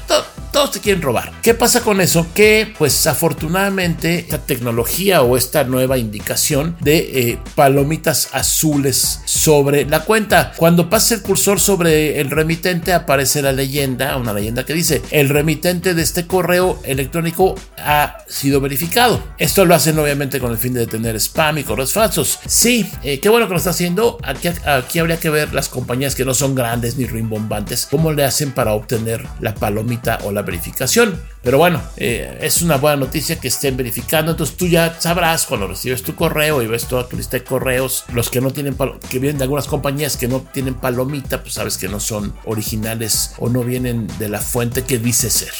todos 0.51 0.71
te 0.71 0.79
quieren 0.79 1.01
robar. 1.01 1.31
¿Qué 1.41 1.53
pasa 1.53 1.81
con 1.81 2.01
eso? 2.01 2.27
Que 2.33 2.73
pues 2.77 3.07
afortunadamente 3.07 4.19
esta 4.19 4.39
tecnología 4.39 5.21
o 5.21 5.37
esta 5.37 5.63
nueva 5.63 5.97
indicación 5.97 6.75
de 6.79 6.97
eh, 6.97 7.39
palomitas 7.55 8.29
azules 8.33 9.21
sobre 9.25 9.85
la 9.85 10.01
cuenta. 10.01 10.53
Cuando 10.55 10.89
pasa 10.89 11.15
el 11.15 11.21
cursor 11.21 11.59
sobre 11.59 12.19
el 12.19 12.29
remitente 12.29 12.93
aparece 12.93 13.41
la 13.41 13.51
leyenda, 13.51 14.17
una 14.17 14.33
leyenda 14.33 14.65
que 14.65 14.73
dice 14.73 15.01
el 15.11 15.29
remitente 15.29 15.93
de 15.93 16.01
este 16.01 16.27
correo 16.27 16.79
electrónico 16.83 17.55
ha 17.77 18.17
sido 18.27 18.61
verificado. 18.61 19.23
Esto 19.37 19.65
lo 19.65 19.75
hacen 19.75 19.97
obviamente 19.99 20.39
con 20.39 20.51
el 20.51 20.57
fin 20.57 20.73
de 20.73 20.81
detener 20.81 21.15
spam 21.15 21.59
y 21.59 21.63
correos 21.63 21.93
falsos. 21.93 22.39
Sí, 22.45 22.89
eh, 23.03 23.19
qué 23.19 23.29
bueno 23.29 23.47
que 23.47 23.53
lo 23.53 23.57
está 23.57 23.71
haciendo. 23.71 24.17
Aquí, 24.23 24.49
aquí 24.65 24.99
habría 24.99 25.19
que 25.19 25.29
ver 25.29 25.53
las 25.53 25.69
compañías 25.69 26.15
que 26.15 26.25
no 26.25 26.33
son 26.33 26.55
grandes 26.55 26.97
ni 26.97 27.05
rimbombantes, 27.05 27.87
cómo 27.89 28.11
le 28.11 28.25
hacen 28.25 28.51
para 28.51 28.73
obtener 28.73 29.25
la 29.39 29.55
palomita 29.55 30.19
o 30.23 30.31
la 30.31 30.40
verificación. 30.41 31.21
Pero 31.43 31.57
bueno, 31.57 31.81
eh, 31.97 32.37
es 32.41 32.61
una 32.61 32.77
buena 32.77 32.97
noticia 32.97 33.39
que 33.39 33.47
estén 33.47 33.77
verificando. 33.77 34.31
Entonces 34.31 34.55
tú 34.55 34.67
ya 34.67 34.99
sabrás 34.99 35.45
cuando 35.45 35.67
recibes 35.67 36.03
tu 36.03 36.15
correo 36.15 36.61
y 36.61 36.67
ves 36.67 36.85
toda 36.85 37.07
tu 37.07 37.17
lista 37.17 37.37
de 37.37 37.43
correos, 37.43 38.05
los 38.13 38.29
que 38.29 38.41
no 38.41 38.51
tienen 38.51 38.75
que 39.09 39.19
vienen 39.19 39.37
de 39.37 39.43
algunas 39.43 39.67
compañías 39.67 40.17
que 40.17 40.27
no 40.27 40.41
tienen 40.41 40.75
palomita, 40.75 41.41
pues 41.41 41.55
sabes 41.55 41.77
que 41.77 41.87
no 41.87 41.99
son 41.99 42.33
originales 42.45 43.33
o 43.37 43.49
no 43.49 43.63
vienen 43.63 44.07
de 44.19 44.29
la 44.29 44.39
fuente 44.39 44.83
que 44.83 44.99
dice 44.99 45.29
ser. 45.29 45.53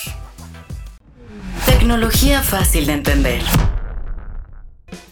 Tecnología 1.65 2.43
fácil 2.43 2.85
de 2.85 2.93
entender. 2.93 3.41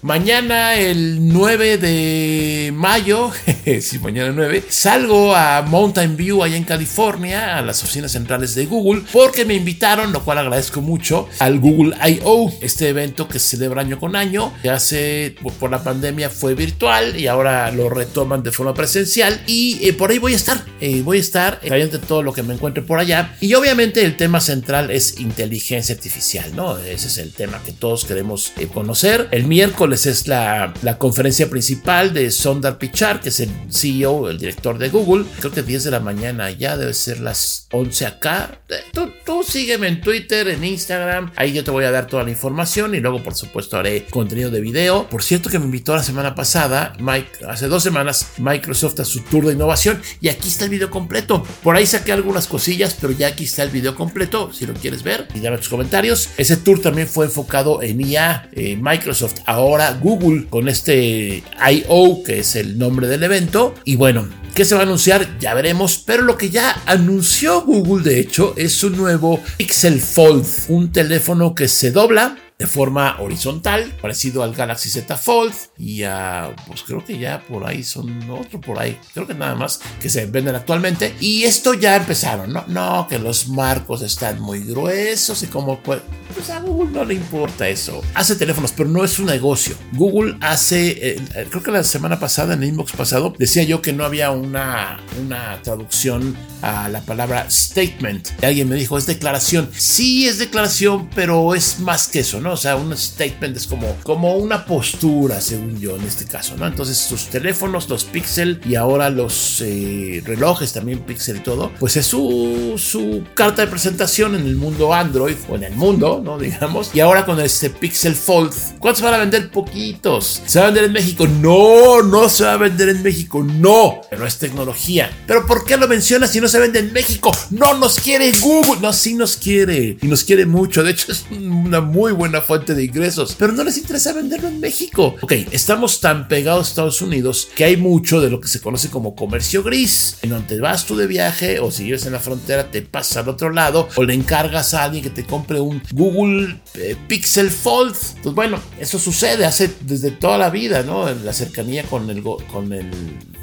Mañana, 0.02 0.76
el 0.76 1.28
9 1.28 1.78
de 1.78 2.72
mayo, 2.74 3.32
mañana 4.02 4.32
9, 4.34 4.64
salgo 4.70 5.36
a 5.36 5.62
Mountain 5.62 6.16
View, 6.16 6.42
allá 6.42 6.56
en 6.56 6.64
California, 6.64 7.58
a 7.58 7.62
las 7.62 7.84
oficinas 7.84 8.14
centrales 8.14 8.56
de 8.56 8.66
Google, 8.66 9.04
porque 9.12 9.44
me 9.44 9.56
invitaron, 9.56 10.14
lo 10.14 10.24
cual 10.24 10.38
agradezco 10.38 10.80
mucho, 10.80 11.28
al 11.40 11.60
Google 11.60 11.98
I.O., 12.08 12.52
este 12.62 12.88
evento 12.88 13.28
que 13.28 13.40
se 13.40 13.58
celebra 13.58 13.82
año 13.82 14.00
con 14.00 14.16
año, 14.16 14.54
que 14.62 14.70
hace 14.70 15.36
por 15.60 15.70
la 15.70 15.84
pandemia 15.84 16.30
fue 16.30 16.56
virtual 16.56 17.20
y 17.20 17.28
ahora 17.28 17.70
lo 17.72 17.90
retoman 17.90 18.42
de 18.42 18.52
forma 18.52 18.74
presencial. 18.74 19.42
Y 19.48 19.80
eh, 19.86 19.94
por 19.94 20.12
ahí 20.12 20.18
voy 20.18 20.34
a 20.34 20.38
estar, 20.38 20.64
eh, 20.82 21.02
voy 21.04 21.18
a 21.18 21.22
estar 21.22 21.60
eh, 21.64 21.70
de 21.70 22.00
todo 22.00 22.24
lo 22.24 22.34
que 22.34 22.44
me 22.44 22.54
encuentre 22.54 22.84
por 22.84 23.00
allá. 23.00 23.36
Y 23.40 23.54
obviamente 23.54 24.04
el 24.04 24.18
tema 24.18 24.40
central 24.42 24.92
es 24.92 25.20
inteligencia 25.20 25.96
artificial, 25.96 26.56
¿no? 26.56 26.78
Ese 26.78 27.08
es 27.08 27.18
el 27.18 27.34
tema 27.34 27.62
que 27.64 27.72
todos 27.72 28.06
queremos 28.06 28.54
conocer. 28.74 29.28
El 29.32 29.46
miércoles 29.46 30.06
es 30.06 30.28
la, 30.28 30.74
la 30.82 30.98
conferencia 30.98 31.50
principal 31.50 32.14
de 32.14 32.32
Sondar 32.32 32.78
Pichar, 32.78 33.20
que 33.22 33.30
es 33.30 33.40
el 33.40 33.50
CEO, 33.70 34.30
el 34.30 34.38
director 34.38 34.78
de 34.78 34.90
Google. 34.90 35.26
Creo 35.40 35.52
que 35.52 35.64
10 35.64 35.86
de 35.86 35.92
la 35.92 36.00
mañana 36.00 36.52
ya 36.52 36.78
debe 36.78 36.94
ser 36.94 37.20
las 37.20 37.68
11 37.72 38.06
acá. 38.06 38.62
Tú, 38.94 39.12
tú 39.26 39.44
sígueme 39.44 39.88
en 39.88 40.02
Twitter, 40.02 40.48
en 40.48 40.64
Instagram. 40.64 41.32
Ahí 41.36 41.54
yo 41.54 41.64
te 41.64 41.72
voy 41.72 41.86
a 41.86 41.92
dar 41.92 42.08
toda 42.08 42.24
la 42.24 42.32
información 42.32 42.96
y 42.96 43.00
luego, 43.00 43.24
por 43.24 43.36
supuesto, 43.36 43.78
haré 43.78 44.06
contenido 44.06 44.50
de 44.50 44.62
video. 44.62 45.08
Por 45.10 45.24
cierto, 45.24 45.50
que 45.50 45.60
me 45.60 45.66
invitó 45.66 45.96
la 45.96 46.04
semana 46.04 46.36
pasada, 46.36 46.94
Mike, 47.00 47.46
hace 47.48 47.68
dos 47.68 47.84
semanas, 47.84 48.28
Microsoft 48.38 49.00
a 49.00 49.06
su 49.06 49.22
tour 49.22 49.46
de 49.46 49.54
innovación 49.54 50.02
y 50.22 50.30
aquí 50.30 50.48
está 50.48 50.69
video 50.70 50.90
completo. 50.90 51.46
Por 51.64 51.76
ahí 51.76 51.86
saqué 51.86 52.12
algunas 52.12 52.48
cosillas, 52.48 52.96
pero 53.00 53.14
ya 53.14 53.28
aquí 53.28 53.46
está 53.46 53.64
el 53.64 53.70
video 53.70 53.96
completo, 53.96 54.52
si 54.54 54.66
lo 54.66 54.74
quieres 54.74 55.04
ver, 55.04 55.28
y 55.34 55.40
dame 55.40 55.58
tus 55.58 55.70
comentarios. 55.70 56.30
Ese 56.38 56.58
tour 56.58 56.82
también 56.82 57.08
fue 57.08 57.26
enfocado 57.26 57.82
en 57.82 58.02
IA, 58.02 58.50
Microsoft, 58.80 59.40
ahora 59.46 59.94
Google, 59.94 60.48
con 60.50 60.70
este 60.70 61.44
I.O., 61.72 62.24
que 62.24 62.40
es 62.40 62.56
el 62.56 62.78
nombre 62.78 63.08
del 63.08 63.24
evento. 63.24 63.76
Y 63.86 63.96
bueno, 63.96 64.28
¿Qué 64.56 64.66
se 64.66 64.76
va 64.76 64.82
a 64.82 64.84
anunciar? 64.84 65.40
Ya 65.40 65.54
veremos. 65.54 66.04
Pero 66.06 66.24
lo 66.24 66.36
que 66.36 66.50
ya 66.50 66.82
anunció 66.86 67.62
Google, 67.62 68.04
de 68.04 68.20
hecho, 68.20 68.56
es 68.58 68.84
un 68.84 68.98
nuevo 68.98 69.42
Pixel 69.56 70.02
Fold, 70.02 70.46
un 70.68 70.92
teléfono 70.92 71.56
que 71.56 71.70
se 71.70 71.92
dobla 71.92 72.36
de 72.60 72.68
forma 72.68 73.16
horizontal, 73.22 73.96
parecido 74.02 74.44
al 74.44 74.54
Galaxy 74.54 74.90
Z 74.90 75.16
Fold 75.16 75.54
y 75.78 76.04
a, 76.04 76.54
pues 76.68 76.84
creo 76.84 77.06
que 77.06 77.18
ya 77.18 77.40
por 77.40 77.66
ahí 77.66 77.86
son 77.86 78.30
otro 78.30 78.60
por 78.60 78.78
ahí, 78.78 79.00
creo 79.14 79.26
que 79.26 79.34
nada 79.34 79.56
más 79.56 79.80
que 80.02 80.10
se 80.10 80.26
venden 80.26 80.56
actualmente 80.56 81.16
y 81.22 81.44
esto 81.44 81.74
ya 81.74 81.96
empezaron, 81.96 82.52
no, 82.52 82.66
no, 82.68 83.08
que 83.08 83.18
los 83.18 83.48
marcos 83.48 84.02
están 84.02 84.42
muy 84.42 84.60
gruesos 84.60 85.42
y 85.42 85.48
como 85.48 85.80
pues, 85.80 86.02
pues 86.36 86.50
a 86.50 86.60
Google 86.60 86.92
no 86.92 87.06
le 87.06 87.14
importa 87.14 87.70
eso, 87.70 88.02
hace 88.14 88.36
teléfonos 88.36 88.74
pero 88.74 88.90
no 88.90 89.06
es 89.06 89.12
su 89.12 89.24
negocio, 89.24 89.78
Google 89.94 90.36
hace, 90.42 91.14
eh, 91.14 91.48
creo 91.50 91.64
que 91.64 91.72
la 91.72 91.86
semana 91.86 92.20
pasada 92.20 92.56
en 92.56 92.64
el 92.64 92.70
inbox 92.70 92.92
pasado 92.92 93.34
decía 93.40 93.64
yo 93.64 93.82
que 93.82 93.94
no 93.94 94.04
había 94.04 94.32
una, 94.32 95.00
una 95.26 95.62
traducción 95.62 96.36
a 96.62 96.90
la 96.90 97.00
palabra 97.04 97.50
statement, 97.50 98.32
alguien 98.44 98.68
me 98.68 98.76
dijo 98.76 98.98
es 98.98 99.06
declaración, 99.06 99.70
sí 99.78 100.28
es 100.28 100.40
declaración 100.40 101.10
pero 101.16 101.56
es 101.56 101.80
más 101.80 102.10
que 102.10 102.20
eso, 102.20 102.42
¿no? 102.42 102.49
O 102.54 102.58
sea, 102.58 102.76
un 102.76 102.96
statement 102.96 103.58
es 103.58 103.68
como, 103.68 103.96
como 104.04 104.36
una 104.38 104.66
postura, 104.66 105.42
según 105.42 105.80
yo, 105.80 105.96
en 105.96 106.04
este 106.04 106.26
caso, 106.26 106.56
¿no? 106.58 106.68
Entonces, 106.68 106.98
sus 106.98 107.28
teléfonos, 107.28 107.90
los 107.90 108.04
Pixel 108.06 108.62
y 108.66 108.76
ahora 108.76 109.10
los 109.10 109.62
eh, 109.62 110.22
relojes 110.26 110.74
también 110.74 111.00
Pixel 111.00 111.38
y 111.38 111.40
todo, 111.40 111.72
pues 111.80 111.98
es 111.98 112.06
su, 112.06 112.76
su 112.78 113.24
carta 113.34 113.64
de 113.64 113.68
presentación 113.68 114.36
en 114.36 114.46
el 114.46 114.56
mundo 114.56 114.94
Android 114.94 115.36
o 115.50 115.56
en 115.56 115.64
el 115.64 115.76
mundo, 115.76 116.22
¿no? 116.24 116.38
Digamos. 116.50 116.92
Y 116.94 117.00
ahora 117.00 117.26
con 117.26 117.40
este 117.40 117.70
Pixel 117.70 118.16
Fold, 118.16 118.54
¿cuántos 118.80 119.04
van 119.04 119.14
a 119.14 119.18
vender? 119.18 119.50
Poquitos. 119.52 120.42
¿Se 120.46 120.60
va 120.60 120.66
a 120.66 120.68
vender 120.70 120.86
en 120.86 120.94
México? 120.94 121.28
No, 121.28 122.02
no 122.02 122.30
se 122.30 122.44
va 122.44 122.54
a 122.54 122.58
vender 122.58 122.90
en 122.90 123.04
México, 123.04 123.44
no. 123.44 124.02
Pero 124.10 124.26
es 124.26 124.38
tecnología. 124.38 125.10
¿Pero 125.28 125.46
por 125.46 125.66
qué 125.66 125.78
lo 125.78 125.88
mencionas 125.88 126.32
si 126.32 126.42
no 126.42 126.48
se 126.48 126.60
vende 126.60 126.80
en 126.80 126.94
México? 126.94 127.32
No 127.50 127.74
nos 127.76 128.00
quiere 128.00 128.32
Google. 128.40 128.82
No, 128.82 128.94
sí 128.94 129.16
nos 129.16 129.38
quiere. 129.38 129.98
Y 130.02 130.08
nos 130.08 130.24
quiere 130.24 130.46
mucho. 130.46 130.84
De 130.84 130.92
hecho, 130.92 131.12
es 131.12 131.26
una 131.32 131.82
muy 131.82 132.12
buena 132.12 132.39
fuente 132.42 132.76
de 132.76 132.84
ingresos, 132.84 133.36
pero 133.38 133.54
no 133.54 133.64
les 133.64 133.78
interesa 133.78 134.14
venderlo 134.14 134.48
en 134.48 134.60
México. 134.60 135.16
Ok, 135.22 135.34
estamos 135.52 136.02
tan 136.02 136.28
pegados 136.28 136.68
a 136.68 136.70
Estados 136.70 137.02
Unidos 137.02 137.50
que 137.56 137.66
hay 137.66 137.78
mucho 137.78 138.22
de 138.22 138.30
lo 138.30 138.40
que 138.40 138.48
se 138.48 138.62
conoce 138.62 138.90
como 138.90 139.16
comercio 139.16 139.64
gris, 139.64 140.18
en 140.22 140.32
donde 140.32 140.60
vas 140.60 140.86
tú 140.86 140.96
de 140.96 141.08
viaje 141.08 141.60
o 141.60 141.72
si 141.72 141.84
vives 141.84 142.06
en 142.06 142.14
la 142.14 142.20
frontera 142.20 142.70
te 142.72 142.82
pasas 142.82 143.18
al 143.18 143.30
otro 143.30 143.50
lado 143.50 143.88
o 143.96 144.04
le 144.04 144.14
encargas 144.14 144.74
a 144.74 144.84
alguien 144.84 145.04
que 145.04 145.10
te 145.10 145.26
compre 145.26 145.60
un 145.60 145.82
Google 145.92 146.60
eh, 146.76 146.96
Pixel 147.08 147.50
Fold. 147.50 147.96
Pues 148.24 148.36
bueno, 148.36 148.60
eso 148.80 149.00
sucede 149.00 149.46
hace 149.46 149.72
desde 149.82 150.12
toda 150.12 150.38
la 150.38 150.50
vida, 150.50 150.84
¿no? 150.84 151.10
En 151.10 151.26
la 151.26 151.34
cercanía 151.34 151.84
con 151.84 152.10
el, 152.10 152.24
con 152.24 152.74
el 152.74 152.90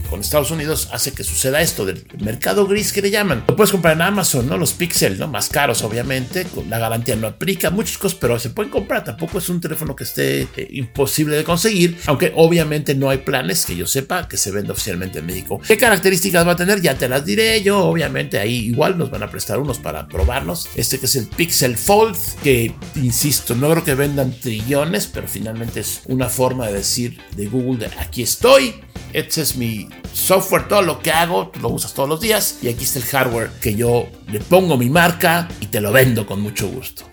con 0.07 0.21
Estados 0.21 0.51
Unidos 0.51 0.89
hace 0.93 1.13
que 1.13 1.25
suceda 1.25 1.61
esto 1.61 1.85
del 1.85 2.07
mercado 2.21 2.67
gris 2.67 2.93
que 2.93 3.03
le 3.03 3.11
llaman. 3.11 3.45
Lo 3.47 3.57
puedes 3.57 3.73
comprar 3.73 3.95
en 3.95 4.03
Amazon, 4.03 4.49
¿no? 4.49 4.57
Los 4.57 4.73
Pixel, 4.73 5.19
¿no? 5.19 5.29
Más 5.29 5.49
caros, 5.49 5.83
obviamente. 5.83 6.47
La 6.69 6.79
garantía 6.79 7.17
no 7.17 7.27
aplica, 7.27 7.71
muchas 7.71 7.99
cosas, 7.99 8.19
pero 8.21 8.39
se 8.39 8.51
pueden 8.51 8.71
comprar. 8.71 9.05
Tampoco 9.05 9.39
es 9.39 9.49
un 9.49 9.61
teléfono 9.61 9.95
que 9.97 10.05
esté 10.05 10.43
eh, 10.43 10.69
imposible 10.71 11.37
de 11.37 11.45
conseguir, 11.45 11.99
aunque 12.07 12.33
obviamente 12.37 12.95
no 12.95 13.11
hay 13.11 13.19
planes 13.19 13.67
que 13.67 13.77
yo 13.77 13.87
sepa 13.87 14.29
que 14.29 14.37
se 14.37 14.51
venda 14.51 14.73
oficialmente 14.73 15.19
en 15.19 15.27
México. 15.27 15.61
¿Qué 15.67 15.77
características 15.77 16.47
va 16.47 16.53
a 16.53 16.57
tener? 16.57 16.81
Ya 16.81 16.97
te 16.97 17.09
las 17.09 17.25
diré 17.25 17.63
yo. 17.63 17.85
Obviamente 17.85 18.39
ahí 18.39 18.67
igual 18.67 18.99
nos 18.99 19.11
van 19.11 19.23
a 19.23 19.31
prestar 19.31 19.59
unos 19.59 19.79
para 19.79 20.09
probarlos. 20.09 20.69
Este 20.75 20.99
que 20.99 21.07
es 21.07 21.17
el 21.17 21.27
Pixel 21.27 21.77
Fold, 21.77 22.17
que 22.43 22.75
insisto, 22.95 23.55
no 23.55 23.71
creo 23.71 23.85
que 23.85 23.95
vendan 23.95 24.33
trillones, 24.41 25.07
pero 25.07 25.29
finalmente 25.29 25.81
es 25.81 26.03
una 26.07 26.29
forma 26.29 26.67
de 26.67 26.75
decir 26.75 27.19
de 27.37 27.47
Google 27.47 27.89
de 27.89 28.01
aquí 28.01 28.23
estoy 28.23 28.75
este 29.13 29.41
es 29.41 29.57
mi 29.57 29.89
software, 30.13 30.69
todo 30.69 30.83
lo 30.83 30.99
que 30.99 31.11
hago, 31.11 31.53
lo 31.61 31.69
usas 31.69 31.95
todos 31.95 32.09
los 32.09 32.21
días 32.21 32.59
y 32.63 32.69
aquí 32.69 32.85
está 32.85 32.99
el 32.99 33.05
hardware 33.05 33.51
que 33.61 33.75
yo 33.75 34.09
le 34.29 34.41
pongo 34.41 34.77
mi 34.77 34.91
marca 34.91 35.49
y 35.61 35.67
te 35.67 35.81
lo 35.81 35.93
vendo 35.93 36.27
con 36.27 36.41
mucho 36.41 36.69
gusto. 36.69 37.05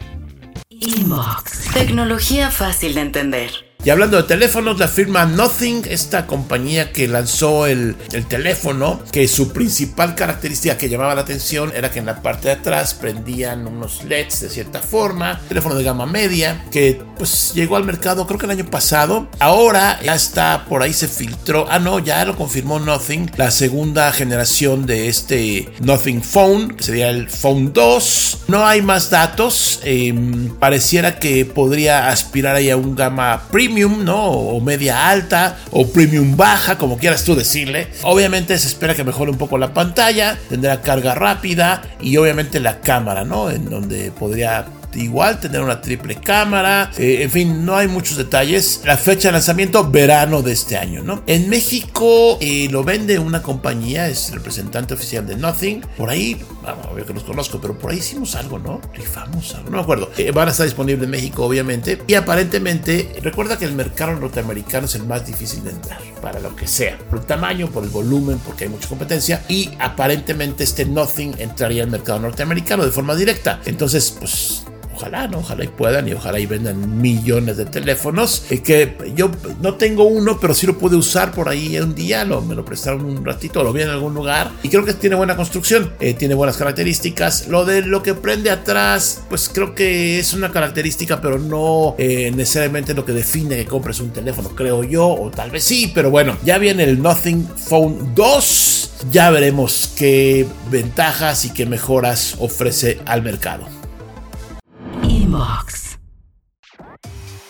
Inbox. 0.69 1.71
Tecnología 1.73 2.51
fácil 2.51 2.95
de 2.95 3.01
entender. 3.01 3.72
Y 3.85 3.89
hablando 3.89 4.15
de 4.15 4.23
teléfonos, 4.23 4.79
la 4.79 4.87
firma 4.87 5.25
Nothing, 5.25 5.81
esta 5.89 6.25
compañía 6.25 6.93
que 6.93 7.05
lanzó 7.05 7.67
el, 7.67 7.97
teléfono, 8.29 9.01
que 9.11 9.27
su 9.27 9.51
principal 9.51 10.15
característica 10.15 10.77
que 10.77 10.87
llamaba 10.87 11.15
la 11.15 11.21
atención 11.21 11.73
era 11.75 11.91
que 11.91 11.99
en 11.99 12.05
la 12.05 12.21
parte 12.21 12.47
de 12.47 12.53
atrás 12.53 12.93
prendían 12.93 13.67
unos 13.67 14.05
LEDs 14.05 14.39
de 14.39 14.49
cierta 14.49 14.79
forma, 14.79 15.41
teléfono 15.49 15.75
de 15.75 15.83
gama 15.83 16.05
media, 16.05 16.63
que 16.71 17.01
pues 17.17 17.51
llegó 17.53 17.75
al 17.75 17.83
mercado 17.83 18.25
creo 18.25 18.39
que 18.39 18.45
el 18.45 18.53
año 18.53 18.65
pasado, 18.65 19.27
ahora 19.39 19.99
ya 20.01 20.15
está, 20.15 20.63
por 20.69 20.81
ahí 20.81 20.93
se 20.93 21.09
filtró, 21.09 21.67
ah 21.69 21.79
no, 21.79 21.99
ya 21.99 22.23
lo 22.23 22.37
confirmó 22.37 22.79
Nothing, 22.79 23.31
la 23.35 23.51
segunda 23.51 24.13
generación 24.13 24.85
de 24.85 25.09
este 25.09 25.73
Nothing 25.81 26.23
Phone, 26.23 26.75
que 26.75 26.83
sería 26.83 27.09
el 27.09 27.29
Phone 27.29 27.73
2, 27.73 28.43
no 28.47 28.65
hay 28.65 28.81
más 28.81 29.09
datos, 29.09 29.81
em, 29.83 30.55
pareciera 30.55 31.19
que 31.19 31.43
podría 31.43 32.07
aspirar 32.07 32.55
ahí 32.55 32.69
a 32.69 32.77
un 32.77 32.95
gama 32.95 33.43
premium, 33.51 33.72
¿no? 33.73 34.31
O 34.31 34.61
media 34.61 35.09
alta, 35.09 35.57
o 35.71 35.87
premium 35.87 36.37
baja, 36.37 36.77
como 36.77 36.97
quieras 36.97 37.23
tú 37.23 37.35
decirle. 37.35 37.87
Obviamente 38.03 38.57
se 38.57 38.67
espera 38.67 38.95
que 38.95 39.03
mejore 39.03 39.31
un 39.31 39.37
poco 39.37 39.57
la 39.57 39.73
pantalla, 39.73 40.37
tendrá 40.49 40.81
carga 40.81 41.15
rápida 41.15 41.81
y 42.01 42.17
obviamente 42.17 42.59
la 42.59 42.79
cámara, 42.79 43.23
¿no? 43.25 43.49
En 43.49 43.69
donde 43.69 44.11
podría 44.11 44.65
igual 44.95 45.39
tener 45.39 45.61
una 45.61 45.81
triple 45.81 46.15
cámara, 46.15 46.91
eh, 46.97 47.19
en 47.21 47.31
fin, 47.31 47.65
no 47.65 47.75
hay 47.75 47.87
muchos 47.87 48.17
detalles. 48.17 48.81
La 48.85 48.97
fecha 48.97 49.29
de 49.29 49.33
lanzamiento, 49.33 49.89
verano 49.89 50.41
de 50.41 50.51
este 50.51 50.77
año, 50.77 51.03
¿no? 51.03 51.23
En 51.27 51.49
México 51.49 52.37
eh, 52.41 52.67
lo 52.69 52.83
vende 52.83 53.19
una 53.19 53.41
compañía, 53.41 54.07
es 54.07 54.31
representante 54.31 54.93
oficial 54.93 55.25
de 55.25 55.35
Nothing. 55.35 55.81
Por 55.97 56.09
ahí, 56.09 56.39
vamos, 56.63 56.87
obvio 56.87 57.05
que 57.05 57.13
los 57.13 57.23
conozco, 57.23 57.59
pero 57.61 57.77
por 57.77 57.91
ahí 57.91 57.97
hicimos 57.97 58.35
algo, 58.35 58.59
¿no? 58.59 58.81
Rifamos 58.93 59.53
algo, 59.55 59.69
no 59.69 59.77
me 59.77 59.83
acuerdo. 59.83 60.09
Eh, 60.17 60.31
van 60.31 60.47
a 60.47 60.51
estar 60.51 60.65
disponibles 60.65 61.03
en 61.03 61.11
México, 61.11 61.45
obviamente. 61.45 62.01
Y 62.07 62.15
aparentemente, 62.15 63.19
recuerda 63.21 63.57
que 63.57 63.65
el 63.65 63.73
mercado 63.73 64.19
norteamericano 64.19 64.85
es 64.85 64.95
el 64.95 65.05
más 65.05 65.25
difícil 65.25 65.63
de 65.63 65.71
entrar, 65.71 65.99
para 66.21 66.39
lo 66.39 66.55
que 66.55 66.67
sea. 66.67 66.97
Por 67.09 67.19
el 67.19 67.25
tamaño, 67.25 67.69
por 67.69 67.83
el 67.83 67.89
volumen, 67.89 68.39
porque 68.39 68.65
hay 68.65 68.69
mucha 68.69 68.89
competencia. 68.89 69.43
Y 69.47 69.71
aparentemente 69.79 70.63
este 70.63 70.85
Nothing 70.85 71.35
entraría 71.39 71.83
al 71.83 71.89
mercado 71.89 72.19
norteamericano 72.19 72.85
de 72.85 72.91
forma 72.91 73.15
directa. 73.15 73.59
Entonces, 73.65 74.15
pues 74.19 74.63
ojalá, 74.95 75.27
¿no? 75.27 75.39
Ojalá 75.39 75.63
y 75.63 75.67
puedan 75.67 76.07
y 76.07 76.13
ojalá 76.13 76.39
y 76.39 76.45
vendan 76.45 77.01
millones 77.01 77.57
de 77.57 77.65
teléfonos. 77.65 78.45
y 78.49 78.59
que 78.59 78.95
yo 79.15 79.31
no 79.61 79.75
tengo 79.75 80.05
uno, 80.05 80.39
pero 80.39 80.53
sí 80.53 80.67
lo 80.67 80.77
pude 80.77 80.95
usar 80.95 81.31
por 81.31 81.49
ahí 81.49 81.77
un 81.79 81.95
día, 81.95 82.23
lo, 82.25 82.41
me 82.41 82.55
lo 82.55 82.63
prestaron 82.65 83.05
un 83.05 83.25
ratito, 83.25 83.63
lo 83.63 83.73
vi 83.73 83.81
en 83.81 83.89
algún 83.89 84.13
lugar 84.13 84.51
y 84.63 84.69
creo 84.69 84.85
que 84.85 84.93
tiene 84.93 85.15
buena 85.15 85.35
construcción, 85.35 85.93
eh, 85.99 86.13
tiene 86.13 86.35
buenas 86.35 86.57
características. 86.57 87.47
Lo 87.47 87.65
de 87.65 87.81
lo 87.81 88.03
que 88.03 88.13
prende 88.13 88.49
atrás, 88.49 89.23
pues 89.29 89.49
creo 89.49 89.75
que 89.75 90.19
es 90.19 90.33
una 90.33 90.51
característica, 90.51 91.21
pero 91.21 91.39
no 91.39 91.95
eh, 91.97 92.31
necesariamente 92.35 92.93
lo 92.93 93.05
que 93.05 93.11
define 93.11 93.55
que 93.55 93.65
compres 93.65 93.99
un 93.99 94.11
teléfono, 94.11 94.49
creo 94.49 94.83
yo, 94.83 95.07
o 95.07 95.31
tal 95.31 95.51
vez 95.51 95.63
sí, 95.63 95.91
pero 95.93 96.09
bueno, 96.09 96.37
ya 96.43 96.57
viene 96.57 96.83
el 96.83 97.01
Nothing 97.01 97.47
Phone 97.47 98.13
2. 98.15 98.91
Ya 99.11 99.29
veremos 99.31 99.93
qué 99.97 100.47
ventajas 100.71 101.45
y 101.45 101.49
qué 101.51 101.65
mejoras 101.65 102.35
ofrece 102.39 102.99
al 103.05 103.21
mercado. 103.21 103.82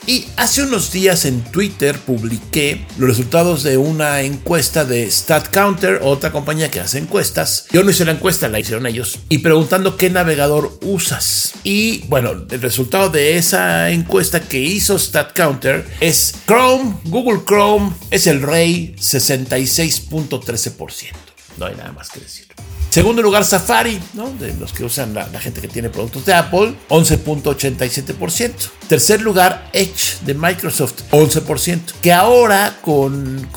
Y 0.05 0.25
hace 0.35 0.63
unos 0.63 0.91
días 0.91 1.23
en 1.23 1.41
Twitter 1.45 1.97
publiqué 1.97 2.85
los 2.97 3.07
resultados 3.07 3.63
de 3.63 3.77
una 3.77 4.19
encuesta 4.21 4.83
de 4.83 5.09
StatCounter, 5.09 5.99
otra 6.01 6.33
compañía 6.33 6.69
que 6.69 6.81
hace 6.81 6.97
encuestas. 6.97 7.67
Yo 7.71 7.83
no 7.83 7.91
hice 7.91 8.03
la 8.03 8.11
encuesta, 8.11 8.49
la 8.49 8.59
hicieron 8.59 8.85
ellos. 8.85 9.19
Y 9.29 9.37
preguntando 9.37 9.95
qué 9.95 10.09
navegador 10.09 10.77
usas. 10.81 11.53
Y 11.63 11.99
bueno, 12.07 12.31
el 12.31 12.61
resultado 12.61 13.09
de 13.09 13.37
esa 13.37 13.91
encuesta 13.91 14.41
que 14.41 14.59
hizo 14.59 14.99
StatCounter 14.99 15.87
es 16.01 16.35
Chrome, 16.47 16.95
Google 17.05 17.45
Chrome 17.45 17.93
es 18.11 18.27
el 18.27 18.41
rey 18.41 18.97
66.13%. 18.99 21.13
No 21.57 21.67
hay 21.67 21.75
nada 21.75 21.93
más 21.93 22.09
que 22.09 22.19
decir. 22.19 22.47
Segundo 22.93 23.23
lugar, 23.23 23.43
Safari, 23.43 23.99
¿no? 24.13 24.29
de 24.33 24.53
los 24.53 24.71
que 24.71 24.83
usan 24.83 25.15
la, 25.15 25.25
gente 25.39 25.59
que 25.61 25.67
tiene 25.67 25.89
productos 25.89 26.27
de 26.27 26.35
Apple, 26.35 26.75
11.87%. 26.89 28.53
Tercer 28.93 29.23
lugar, 29.23 29.71
Edge 29.73 30.19
de 30.23 30.35
Microsoft, 30.35 31.01
11%. 31.09 31.93
Que 31.99 32.13
ahora 32.13 32.77
con, 32.83 33.49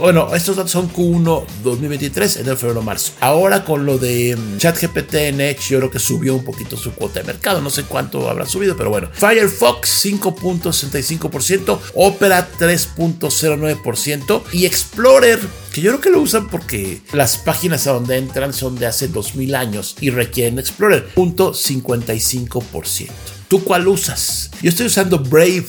bueno, 0.00 0.34
estos 0.34 0.56
datos 0.56 0.70
son 0.70 0.90
Q1 0.90 1.44
2023, 1.62 2.36
enero, 2.38 2.56
febrero, 2.56 2.80
marzo. 2.80 3.12
Ahora 3.20 3.66
con 3.66 3.84
lo 3.84 3.98
de 3.98 4.34
mm, 4.34 4.56
ChatGPT 4.56 5.14
en 5.14 5.42
Edge, 5.42 5.68
yo 5.68 5.76
creo 5.76 5.90
que 5.90 5.98
subió 5.98 6.34
un 6.34 6.42
poquito 6.42 6.78
su 6.78 6.94
cuota 6.94 7.20
de 7.20 7.26
mercado. 7.26 7.60
No 7.60 7.68
sé 7.68 7.82
cuánto 7.82 8.30
habrá 8.30 8.46
subido, 8.46 8.78
pero 8.78 8.88
bueno. 8.88 9.10
Firefox, 9.12 10.06
5.65%. 10.06 11.80
Opera, 11.94 12.48
3.09%. 12.58 14.42
Y 14.54 14.64
Explorer, 14.64 15.38
que 15.70 15.82
yo 15.82 15.90
creo 15.90 16.00
que 16.00 16.08
lo 16.08 16.22
usan 16.22 16.48
porque 16.48 17.02
las 17.12 17.36
páginas 17.36 17.86
a 17.86 17.92
donde 17.92 18.16
entran 18.16 18.54
son 18.54 18.76
de 18.76 18.86
hace 18.86 19.08
2000 19.08 19.54
años 19.54 19.96
y 20.00 20.08
requieren 20.08 20.58
Explorer. 20.58 21.08
Punto 21.08 21.52
55%. 21.52 23.37
¿Tú 23.48 23.64
cuál 23.64 23.88
usas? 23.88 24.50
Yo 24.60 24.68
estoy 24.68 24.86
usando 24.86 25.18
Brave 25.18 25.66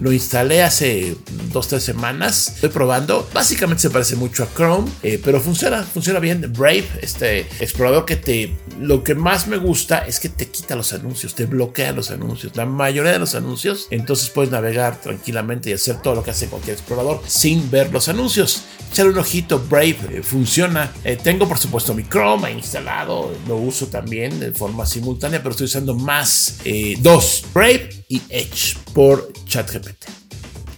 lo 0.00 0.12
instalé 0.12 0.62
hace 0.62 1.16
dos, 1.52 1.68
tres 1.68 1.82
semanas. 1.82 2.52
Estoy 2.54 2.70
probando. 2.70 3.28
Básicamente 3.34 3.82
se 3.82 3.90
parece 3.90 4.16
mucho 4.16 4.44
a 4.44 4.48
Chrome, 4.54 4.90
eh, 5.02 5.20
pero 5.22 5.40
funciona, 5.40 5.82
funciona 5.82 6.18
bien. 6.18 6.52
Brave, 6.56 6.88
este 7.02 7.40
explorador 7.60 8.06
que 8.06 8.16
te. 8.16 8.56
Lo 8.78 9.04
que 9.04 9.14
más 9.14 9.46
me 9.46 9.58
gusta 9.58 9.98
es 9.98 10.18
que 10.18 10.28
te 10.28 10.48
quita 10.48 10.74
los 10.74 10.92
anuncios, 10.92 11.34
te 11.34 11.44
bloquea 11.44 11.92
los 11.92 12.10
anuncios. 12.10 12.56
La 12.56 12.66
mayoría 12.66 13.12
de 13.12 13.18
los 13.18 13.34
anuncios. 13.34 13.88
Entonces 13.90 14.30
puedes 14.30 14.50
navegar 14.50 15.00
tranquilamente 15.00 15.70
y 15.70 15.74
hacer 15.74 16.00
todo 16.00 16.14
lo 16.14 16.22
que 16.22 16.30
hace 16.30 16.46
cualquier 16.46 16.76
explorador 16.76 17.22
sin 17.26 17.70
ver 17.70 17.92
los 17.92 18.08
anuncios. 18.08 18.64
Echarle 18.90 19.12
un 19.12 19.18
ojito, 19.18 19.62
Brave 19.68 19.98
eh, 20.10 20.22
funciona. 20.22 20.92
Eh, 21.04 21.18
tengo 21.22 21.46
por 21.46 21.58
supuesto 21.58 21.94
mi 21.94 22.04
Chrome 22.04 22.50
instalado, 22.50 23.32
lo 23.46 23.56
uso 23.56 23.86
también 23.86 24.40
de 24.40 24.52
forma 24.52 24.86
simultánea, 24.86 25.40
pero 25.40 25.50
estoy 25.50 25.66
usando 25.66 25.94
más 25.94 26.58
dos, 27.00 27.44
Brave 27.54 28.04
y 28.08 28.20
Edge 28.28 28.76
por 28.94 29.32
ChatGPT. 29.46 30.04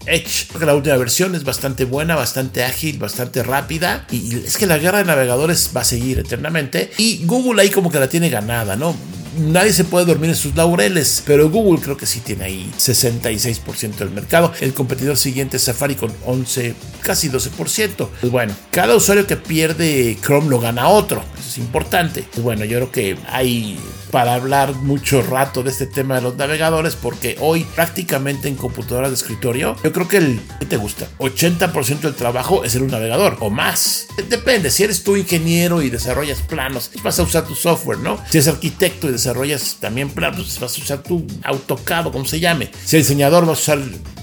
Edge, 0.06 0.48
la 0.60 0.74
última 0.74 0.96
versión 0.96 1.34
es 1.34 1.44
bastante 1.44 1.84
buena, 1.84 2.16
bastante 2.16 2.64
ágil, 2.64 2.98
bastante 2.98 3.42
rápida. 3.42 4.06
Y 4.10 4.36
es 4.36 4.56
que 4.56 4.66
la 4.66 4.78
guerra 4.78 4.98
de 4.98 5.04
navegadores 5.04 5.70
va 5.76 5.82
a 5.82 5.84
seguir 5.84 6.18
eternamente. 6.18 6.90
Y 6.98 7.24
Google 7.24 7.62
ahí 7.62 7.70
como 7.70 7.90
que 7.90 8.00
la 8.00 8.08
tiene 8.08 8.28
ganada, 8.28 8.74
¿no? 8.76 8.96
nadie 9.36 9.72
se 9.72 9.84
puede 9.84 10.06
dormir 10.06 10.30
en 10.30 10.36
sus 10.36 10.54
laureles, 10.54 11.22
pero 11.26 11.48
Google 11.50 11.80
creo 11.80 11.96
que 11.96 12.06
sí 12.06 12.20
tiene 12.20 12.44
ahí 12.44 12.70
66% 12.76 13.96
del 13.96 14.10
mercado. 14.10 14.52
El 14.60 14.74
competidor 14.74 15.16
siguiente 15.16 15.56
es 15.56 15.64
Safari 15.64 15.94
con 15.94 16.12
11, 16.26 16.74
casi 17.00 17.28
12%. 17.30 18.08
Pues 18.20 18.32
bueno, 18.32 18.54
cada 18.70 18.94
usuario 18.94 19.26
que 19.26 19.36
pierde 19.36 20.16
Chrome 20.20 20.50
lo 20.50 20.60
gana 20.60 20.88
otro, 20.88 21.22
eso 21.38 21.48
es 21.48 21.58
importante. 21.58 22.24
Pues 22.30 22.42
bueno, 22.42 22.64
yo 22.64 22.78
creo 22.78 22.92
que 22.92 23.16
hay 23.28 23.78
para 24.12 24.34
hablar 24.34 24.74
mucho 24.74 25.22
rato 25.22 25.62
de 25.64 25.70
este 25.70 25.86
tema 25.86 26.16
de 26.16 26.20
los 26.20 26.36
navegadores 26.36 26.94
porque 26.94 27.36
hoy 27.40 27.64
prácticamente 27.74 28.46
en 28.46 28.56
computadoras 28.56 29.10
de 29.10 29.16
escritorio 29.16 29.74
yo 29.82 29.92
creo 29.92 30.06
que 30.06 30.18
el 30.18 30.40
¿qué 30.60 30.66
te 30.66 30.76
gusta 30.76 31.08
80% 31.18 32.00
del 32.00 32.14
trabajo 32.14 32.62
es 32.62 32.76
en 32.76 32.82
un 32.82 32.90
navegador 32.90 33.38
o 33.40 33.48
más. 33.48 34.06
Depende 34.28 34.70
si 34.70 34.84
eres 34.84 35.02
tú 35.02 35.16
ingeniero 35.16 35.82
y 35.82 35.88
desarrollas 35.90 36.42
planos 36.42 36.90
vas 37.02 37.18
a 37.18 37.22
usar 37.22 37.46
tu 37.46 37.54
software 37.54 37.98
no 37.98 38.18
si 38.30 38.38
eres 38.38 38.48
arquitecto 38.48 39.08
y 39.08 39.12
desarrollas 39.12 39.78
también 39.80 40.10
planos 40.10 40.60
vas 40.60 40.78
a 40.78 40.82
usar 40.82 41.02
tu 41.02 41.26
AutoCAD 41.42 42.08
o 42.08 42.12
como 42.12 42.26
se 42.26 42.38
llame. 42.38 42.70
Si 42.84 42.96
eres 42.96 43.08
diseñador 43.08 43.46
vas 43.46 43.58
a 43.58 43.74
usar 43.74 43.78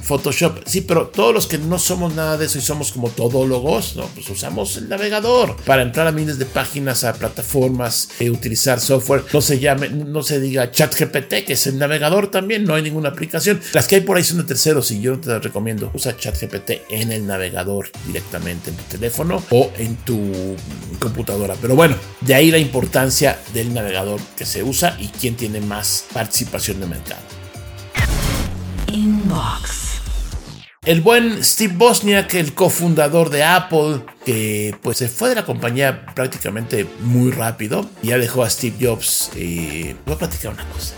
Photoshop. 0.10 0.64
Sí, 0.66 0.82
pero 0.82 1.08
todos 1.08 1.36
los 1.36 1.46
que 1.46 1.60
no 1.60 1.78
somos 1.78 2.16
nada 2.16 2.36
de 2.36 2.48
eso 2.48 2.58
y 2.58 2.62
somos 2.62 2.92
como 2.92 3.10
todólogos, 3.10 3.96
no, 3.96 4.08
pues 4.16 4.28
usamos 4.32 4.76
el 4.78 4.90
navegador. 4.90 5.56
Para 5.68 5.84
entrar 5.84 6.08
a 6.08 6.12
miles 6.12 6.40
de 6.40 6.48
páginas, 6.48 7.04
a 7.04 7.14
plataformas, 7.14 8.10
e 8.20 8.32
utilizar 8.32 8.80
software. 8.80 9.26
No 9.32 9.40
se 9.40 9.60
llame, 9.60 9.79
no 9.88 10.24
se 10.24 10.40
diga 10.40 10.72
ChatGPT, 10.72 11.46
que 11.46 11.54
es 11.54 11.68
el 11.68 11.78
navegador 11.78 12.32
también, 12.32 12.66
no 12.66 12.76
hay 12.76 12.84
ninguna 12.84 13.10
aplicación. 13.10 13.60
Las 13.74 13.88
que 13.88 13.96
hay 13.96 14.02
por 14.02 14.18
ahí 14.18 14.24
son 14.24 14.38
de 14.38 14.44
terceros 14.44 14.92
y 14.92 15.02
yo 15.02 15.20
te 15.20 15.40
recomiendo. 15.40 15.92
Usa 15.94 16.16
ChatGPT 16.16 16.72
en 16.90 17.12
el 17.12 17.26
navegador 17.26 17.90
directamente 18.06 18.70
en 18.70 18.76
tu 18.76 18.84
teléfono 18.84 19.44
o 19.50 19.72
en 19.78 19.96
tu 19.98 20.56
computadora. 21.00 21.56
Pero 21.62 21.76
bueno, 21.76 21.96
de 22.22 22.36
ahí 22.36 22.52
la 22.52 22.58
importancia 22.58 23.40
del 23.54 23.74
navegador 23.74 24.20
que 24.38 24.46
se 24.46 24.64
usa 24.64 24.98
y 25.00 25.08
quién 25.08 25.36
tiene 25.36 25.62
más 25.62 26.06
participación 26.14 26.80
de 26.80 26.88
mercado. 26.88 27.22
Inbox. 28.88 29.89
El 30.86 31.02
buen 31.02 31.44
Steve 31.44 31.74
Bosniak, 31.76 32.34
el 32.36 32.54
cofundador 32.54 33.30
de 33.30 33.44
Apple, 33.44 34.02
que 34.26 34.74
pues 34.82 34.98
se 34.98 35.10
fue 35.10 35.28
de 35.28 35.36
la 35.36 35.46
compañía 35.46 36.06
prácticamente 36.16 36.88
muy 37.02 37.32
rápido, 37.32 37.90
ya 38.02 38.18
dejó 38.18 38.44
a 38.44 38.50
Steve 38.50 38.78
Jobs. 38.80 39.30
y 39.36 39.94
voy 40.06 40.16
a 40.16 40.18
platicar 40.18 40.54
una 40.54 40.64
cosa. 40.70 40.96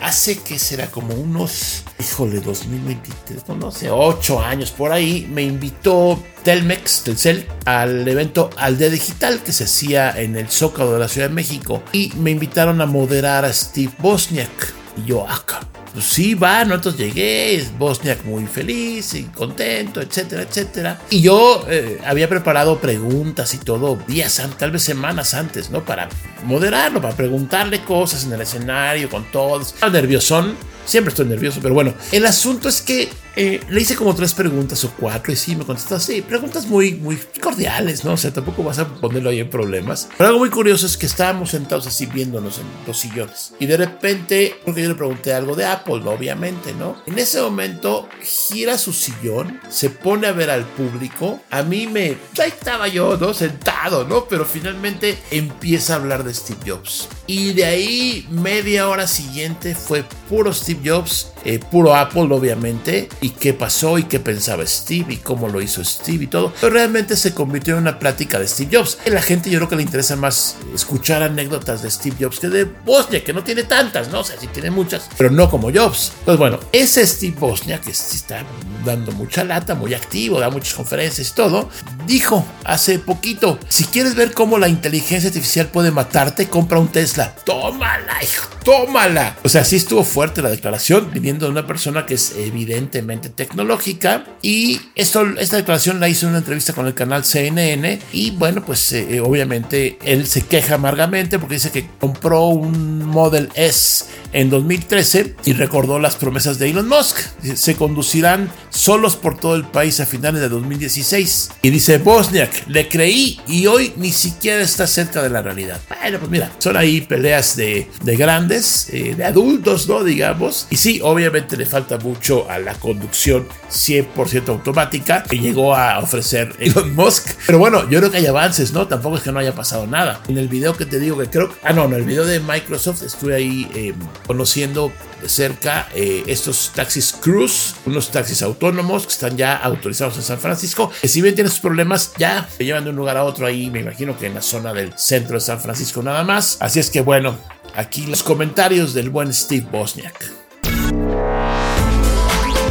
Hace 0.00 0.38
que 0.40 0.58
será 0.58 0.88
como 0.88 1.14
unos, 1.14 1.84
híjole, 2.00 2.40
2023, 2.40 3.48
no, 3.56 3.70
sé, 3.70 3.90
8 3.90 4.40
años 4.40 4.72
por 4.72 4.90
ahí, 4.90 5.28
me 5.32 5.42
invitó 5.42 6.20
Telmex, 6.42 7.04
Telcel, 7.04 7.46
al 7.64 8.06
evento 8.08 8.50
Aldea 8.56 8.90
Digital 8.90 9.40
que 9.42 9.52
se 9.52 9.64
hacía 9.64 10.20
en 10.20 10.36
el 10.36 10.48
Zócalo 10.48 10.94
de 10.94 10.98
la 10.98 11.08
Ciudad 11.08 11.28
de 11.28 11.34
México 11.34 11.82
y 11.92 12.12
me 12.16 12.32
invitaron 12.32 12.80
a 12.80 12.86
moderar 12.86 13.44
a 13.44 13.52
Steve 13.52 13.92
Bosniak. 13.98 14.74
Y 14.96 15.10
yo, 15.10 15.28
acá, 15.28 15.60
ah, 15.62 15.77
pues 15.92 16.04
sí, 16.04 16.34
va, 16.34 16.64
nosotros 16.64 16.96
llegué, 16.96 17.64
Bosniak 17.78 18.24
muy 18.24 18.46
feliz 18.46 19.14
y 19.14 19.24
contento, 19.24 20.00
etcétera, 20.00 20.42
etcétera. 20.42 21.00
Y 21.10 21.20
yo 21.20 21.64
eh, 21.68 21.98
había 22.04 22.28
preparado 22.28 22.78
preguntas 22.78 23.54
y 23.54 23.58
todo 23.58 23.98
días, 24.06 24.42
tal 24.58 24.70
vez 24.70 24.82
semanas 24.82 25.34
antes, 25.34 25.70
¿no? 25.70 25.84
Para 25.84 26.08
moderarlo, 26.44 27.00
para 27.00 27.16
preguntarle 27.16 27.82
cosas 27.82 28.24
en 28.24 28.32
el 28.32 28.40
escenario 28.40 29.08
con 29.08 29.24
todos. 29.30 29.74
Estaba 29.74 29.92
nerviosón, 29.92 30.56
siempre 30.84 31.10
estoy 31.10 31.26
nervioso, 31.26 31.60
pero 31.62 31.74
bueno, 31.74 31.94
el 32.12 32.26
asunto 32.26 32.68
es 32.68 32.80
que 32.80 33.08
eh, 33.40 33.60
le 33.68 33.80
hice 33.80 33.94
como 33.94 34.16
tres 34.16 34.34
preguntas 34.34 34.82
o 34.84 34.92
cuatro 34.98 35.32
y 35.32 35.36
sí, 35.36 35.54
me 35.54 35.64
contestó 35.64 35.94
así. 35.94 36.22
Preguntas 36.22 36.66
muy, 36.66 36.94
muy 36.94 37.16
cordiales, 37.40 38.04
¿no? 38.04 38.14
O 38.14 38.16
sea, 38.16 38.32
tampoco 38.32 38.64
vas 38.64 38.80
a 38.80 38.88
ponerlo 38.88 39.30
ahí 39.30 39.38
en 39.38 39.48
problemas. 39.48 40.08
Pero 40.18 40.26
algo 40.26 40.40
muy 40.40 40.50
curioso 40.50 40.86
es 40.86 40.96
que 40.96 41.06
estábamos 41.06 41.50
sentados 41.50 41.86
así 41.86 42.06
viéndonos 42.06 42.58
en 42.58 42.64
los 42.84 42.98
sillones. 42.98 43.52
Y 43.60 43.66
de 43.66 43.76
repente, 43.76 44.56
porque 44.64 44.82
yo 44.82 44.88
le 44.88 44.96
pregunté 44.96 45.32
algo 45.32 45.54
de 45.54 45.66
Apple, 45.66 46.02
obviamente, 46.06 46.74
¿no? 46.74 47.00
En 47.06 47.16
ese 47.16 47.40
momento 47.40 48.08
gira 48.20 48.76
su 48.76 48.92
sillón, 48.92 49.60
se 49.68 49.90
pone 49.90 50.26
a 50.26 50.32
ver 50.32 50.50
al 50.50 50.64
público. 50.64 51.40
A 51.50 51.62
mí 51.62 51.86
me... 51.86 52.16
Ahí 52.40 52.48
estaba 52.48 52.88
yo, 52.88 53.16
¿no? 53.18 53.34
Sentado, 53.34 54.04
¿no? 54.04 54.24
Pero 54.24 54.46
finalmente 54.46 55.16
empieza 55.30 55.92
a 55.92 55.96
hablar 55.98 56.24
de 56.24 56.34
Steve 56.34 56.58
Jobs. 56.66 57.08
Y 57.28 57.52
de 57.52 57.66
ahí, 57.66 58.26
media 58.30 58.88
hora 58.88 59.06
siguiente, 59.06 59.76
fue 59.76 60.02
puro 60.28 60.52
Steve 60.52 60.80
Jobs, 60.90 61.30
eh, 61.44 61.60
puro 61.60 61.94
Apple, 61.94 62.22
obviamente. 62.30 63.08
Y 63.20 63.27
qué 63.30 63.54
pasó 63.54 63.98
y 63.98 64.04
qué 64.04 64.20
pensaba 64.20 64.66
Steve 64.66 65.14
y 65.14 65.16
cómo 65.18 65.48
lo 65.48 65.60
hizo 65.60 65.84
Steve 65.84 66.24
y 66.24 66.26
todo. 66.26 66.52
Pero 66.60 66.72
realmente 66.72 67.16
se 67.16 67.34
convirtió 67.34 67.74
en 67.74 67.82
una 67.82 67.98
plática 67.98 68.38
de 68.38 68.48
Steve 68.48 68.76
Jobs. 68.76 68.98
A 69.06 69.10
la 69.10 69.22
gente 69.22 69.50
yo 69.50 69.58
creo 69.58 69.68
que 69.68 69.76
le 69.76 69.82
interesa 69.82 70.16
más 70.16 70.56
escuchar 70.74 71.22
anécdotas 71.22 71.82
de 71.82 71.90
Steve 71.90 72.16
Jobs 72.20 72.40
que 72.40 72.48
de 72.48 72.64
Bosnia, 72.64 73.22
que 73.22 73.32
no 73.32 73.42
tiene 73.42 73.64
tantas, 73.64 74.08
¿no? 74.08 74.20
O 74.20 74.24
sea, 74.24 74.38
sí 74.38 74.46
tiene 74.48 74.70
muchas, 74.70 75.08
pero 75.16 75.30
no 75.30 75.50
como 75.50 75.72
Jobs. 75.72 76.12
Pues 76.24 76.36
bueno, 76.36 76.58
ese 76.72 77.06
Steve 77.06 77.36
Bosnia, 77.38 77.80
que 77.80 77.90
está 77.90 78.44
dando 78.84 79.12
mucha 79.12 79.44
lata, 79.44 79.74
muy 79.74 79.94
activo, 79.94 80.40
da 80.40 80.50
muchas 80.50 80.74
conferencias 80.74 81.30
y 81.30 81.34
todo, 81.34 81.68
dijo 82.06 82.44
hace 82.64 82.98
poquito, 82.98 83.58
si 83.68 83.84
quieres 83.84 84.14
ver 84.14 84.32
cómo 84.32 84.58
la 84.58 84.68
inteligencia 84.68 85.28
artificial 85.28 85.68
puede 85.68 85.90
matarte, 85.90 86.48
compra 86.48 86.78
un 86.78 86.88
Tesla. 86.88 87.34
Tómala, 87.44 88.22
hijo, 88.22 88.48
tómala. 88.68 89.34
O 89.44 89.48
sea, 89.48 89.64
sí 89.64 89.76
estuvo 89.76 90.04
fuerte 90.04 90.42
la 90.42 90.50
declaración, 90.50 91.08
viniendo 91.10 91.46
de 91.46 91.52
una 91.52 91.66
persona 91.66 92.04
que 92.04 92.12
es 92.12 92.34
evidentemente 92.36 93.30
tecnológica 93.30 94.26
y 94.42 94.78
esto, 94.94 95.24
esta 95.38 95.56
declaración 95.56 96.00
la 96.00 96.10
hizo 96.10 96.26
en 96.26 96.30
una 96.30 96.40
entrevista 96.40 96.74
con 96.74 96.86
el 96.86 96.92
canal 96.92 97.24
CNN 97.24 97.98
y 98.12 98.30
bueno 98.32 98.62
pues 98.62 98.92
eh, 98.92 99.06
eh, 99.08 99.20
obviamente 99.20 99.98
él 100.04 100.26
se 100.26 100.42
queja 100.42 100.74
amargamente 100.74 101.38
porque 101.38 101.54
dice 101.54 101.70
que 101.70 101.88
compró 101.98 102.48
un 102.48 103.06
Model 103.06 103.48
S 103.54 104.04
en 104.34 104.50
2013 104.50 105.36
y 105.46 105.54
recordó 105.54 105.98
las 105.98 106.16
promesas 106.16 106.58
de 106.58 106.68
Elon 106.68 106.88
Musk. 106.88 107.16
Se 107.54 107.74
conducirán 107.74 108.50
solos 108.68 109.16
por 109.16 109.38
todo 109.38 109.56
el 109.56 109.64
país 109.64 110.00
a 110.00 110.06
finales 110.06 110.42
de 110.42 110.50
2016. 110.50 111.50
Y 111.62 111.70
dice 111.70 111.96
Bosniak, 111.96 112.68
le 112.68 112.88
creí 112.88 113.40
y 113.48 113.66
hoy 113.66 113.94
ni 113.96 114.12
siquiera 114.12 114.60
está 114.60 114.86
cerca 114.86 115.22
de 115.22 115.30
la 115.30 115.40
realidad. 115.40 115.80
Bueno, 115.88 116.18
pues 116.18 116.30
mira, 116.30 116.52
son 116.58 116.76
ahí 116.76 117.00
peleas 117.00 117.56
de, 117.56 117.88
de 118.02 118.16
grandes 118.16 118.57
jóvenes, 118.58 118.88
eh, 118.92 119.14
de 119.14 119.24
adultos, 119.24 119.88
¿no? 119.88 120.04
Digamos. 120.04 120.66
Y 120.70 120.76
sí, 120.76 121.00
obviamente 121.02 121.56
le 121.56 121.66
falta 121.66 121.98
mucho 121.98 122.50
a 122.50 122.58
la 122.58 122.74
conducción 122.74 123.46
100% 123.70 124.48
automática 124.48 125.22
que 125.22 125.38
llegó 125.38 125.74
a 125.74 125.98
ofrecer 125.98 126.54
Elon 126.58 126.94
Musk. 126.96 127.28
Pero 127.46 127.58
bueno, 127.58 127.88
yo 127.88 127.98
creo 127.98 128.10
que 128.10 128.18
hay 128.18 128.26
avances, 128.26 128.72
¿no? 128.72 128.86
Tampoco 128.86 129.16
es 129.16 129.22
que 129.22 129.32
no 129.32 129.38
haya 129.38 129.54
pasado 129.54 129.86
nada. 129.86 130.20
En 130.28 130.38
el 130.38 130.48
video 130.48 130.76
que 130.76 130.86
te 130.86 130.98
digo 130.98 131.18
que 131.18 131.28
creo... 131.28 131.52
Ah, 131.62 131.72
no, 131.72 131.84
en 131.84 131.94
el 131.94 132.04
video 132.04 132.24
de 132.24 132.40
Microsoft 132.40 133.02
estuve 133.02 133.34
ahí 133.34 133.70
eh, 133.74 133.94
conociendo 134.26 134.92
de 135.20 135.28
cerca 135.28 135.88
eh, 135.94 136.22
estos 136.26 136.72
taxis 136.74 137.12
Cruise, 137.12 137.74
unos 137.86 138.10
taxis 138.10 138.42
autónomos 138.42 139.04
que 139.04 139.12
están 139.12 139.36
ya 139.36 139.56
autorizados 139.56 140.16
en 140.16 140.22
San 140.22 140.38
Francisco, 140.38 140.90
que 141.00 141.08
si 141.08 141.20
bien 141.22 141.34
tienen 141.34 141.50
sus 141.50 141.60
problemas, 141.60 142.12
ya 142.18 142.48
se 142.56 142.64
llevan 142.64 142.84
de 142.84 142.90
un 142.90 142.96
lugar 142.96 143.16
a 143.16 143.24
otro 143.24 143.46
ahí, 143.46 143.70
me 143.70 143.80
imagino 143.80 144.16
que 144.16 144.26
en 144.26 144.34
la 144.34 144.42
zona 144.42 144.72
del 144.72 144.96
centro 144.96 145.34
de 145.34 145.40
San 145.40 145.60
Francisco 145.60 146.02
nada 146.02 146.22
más. 146.24 146.58
Así 146.60 146.78
es 146.78 146.90
que 146.90 147.00
bueno, 147.00 147.36
aquí 147.78 148.06
los 148.06 148.24
comentarios 148.24 148.92
del 148.92 149.08
buen 149.08 149.32
Steve 149.32 149.66
Bosniak. 149.70 150.32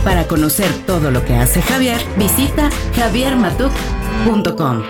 Para 0.04 0.28
conocer 0.28 0.70
todo 0.86 1.12
lo 1.12 1.24
que 1.26 1.34
hace 1.34 1.62
Javier, 1.62 2.00
visita 2.18 2.70
javiermatuk.com. 2.96 4.84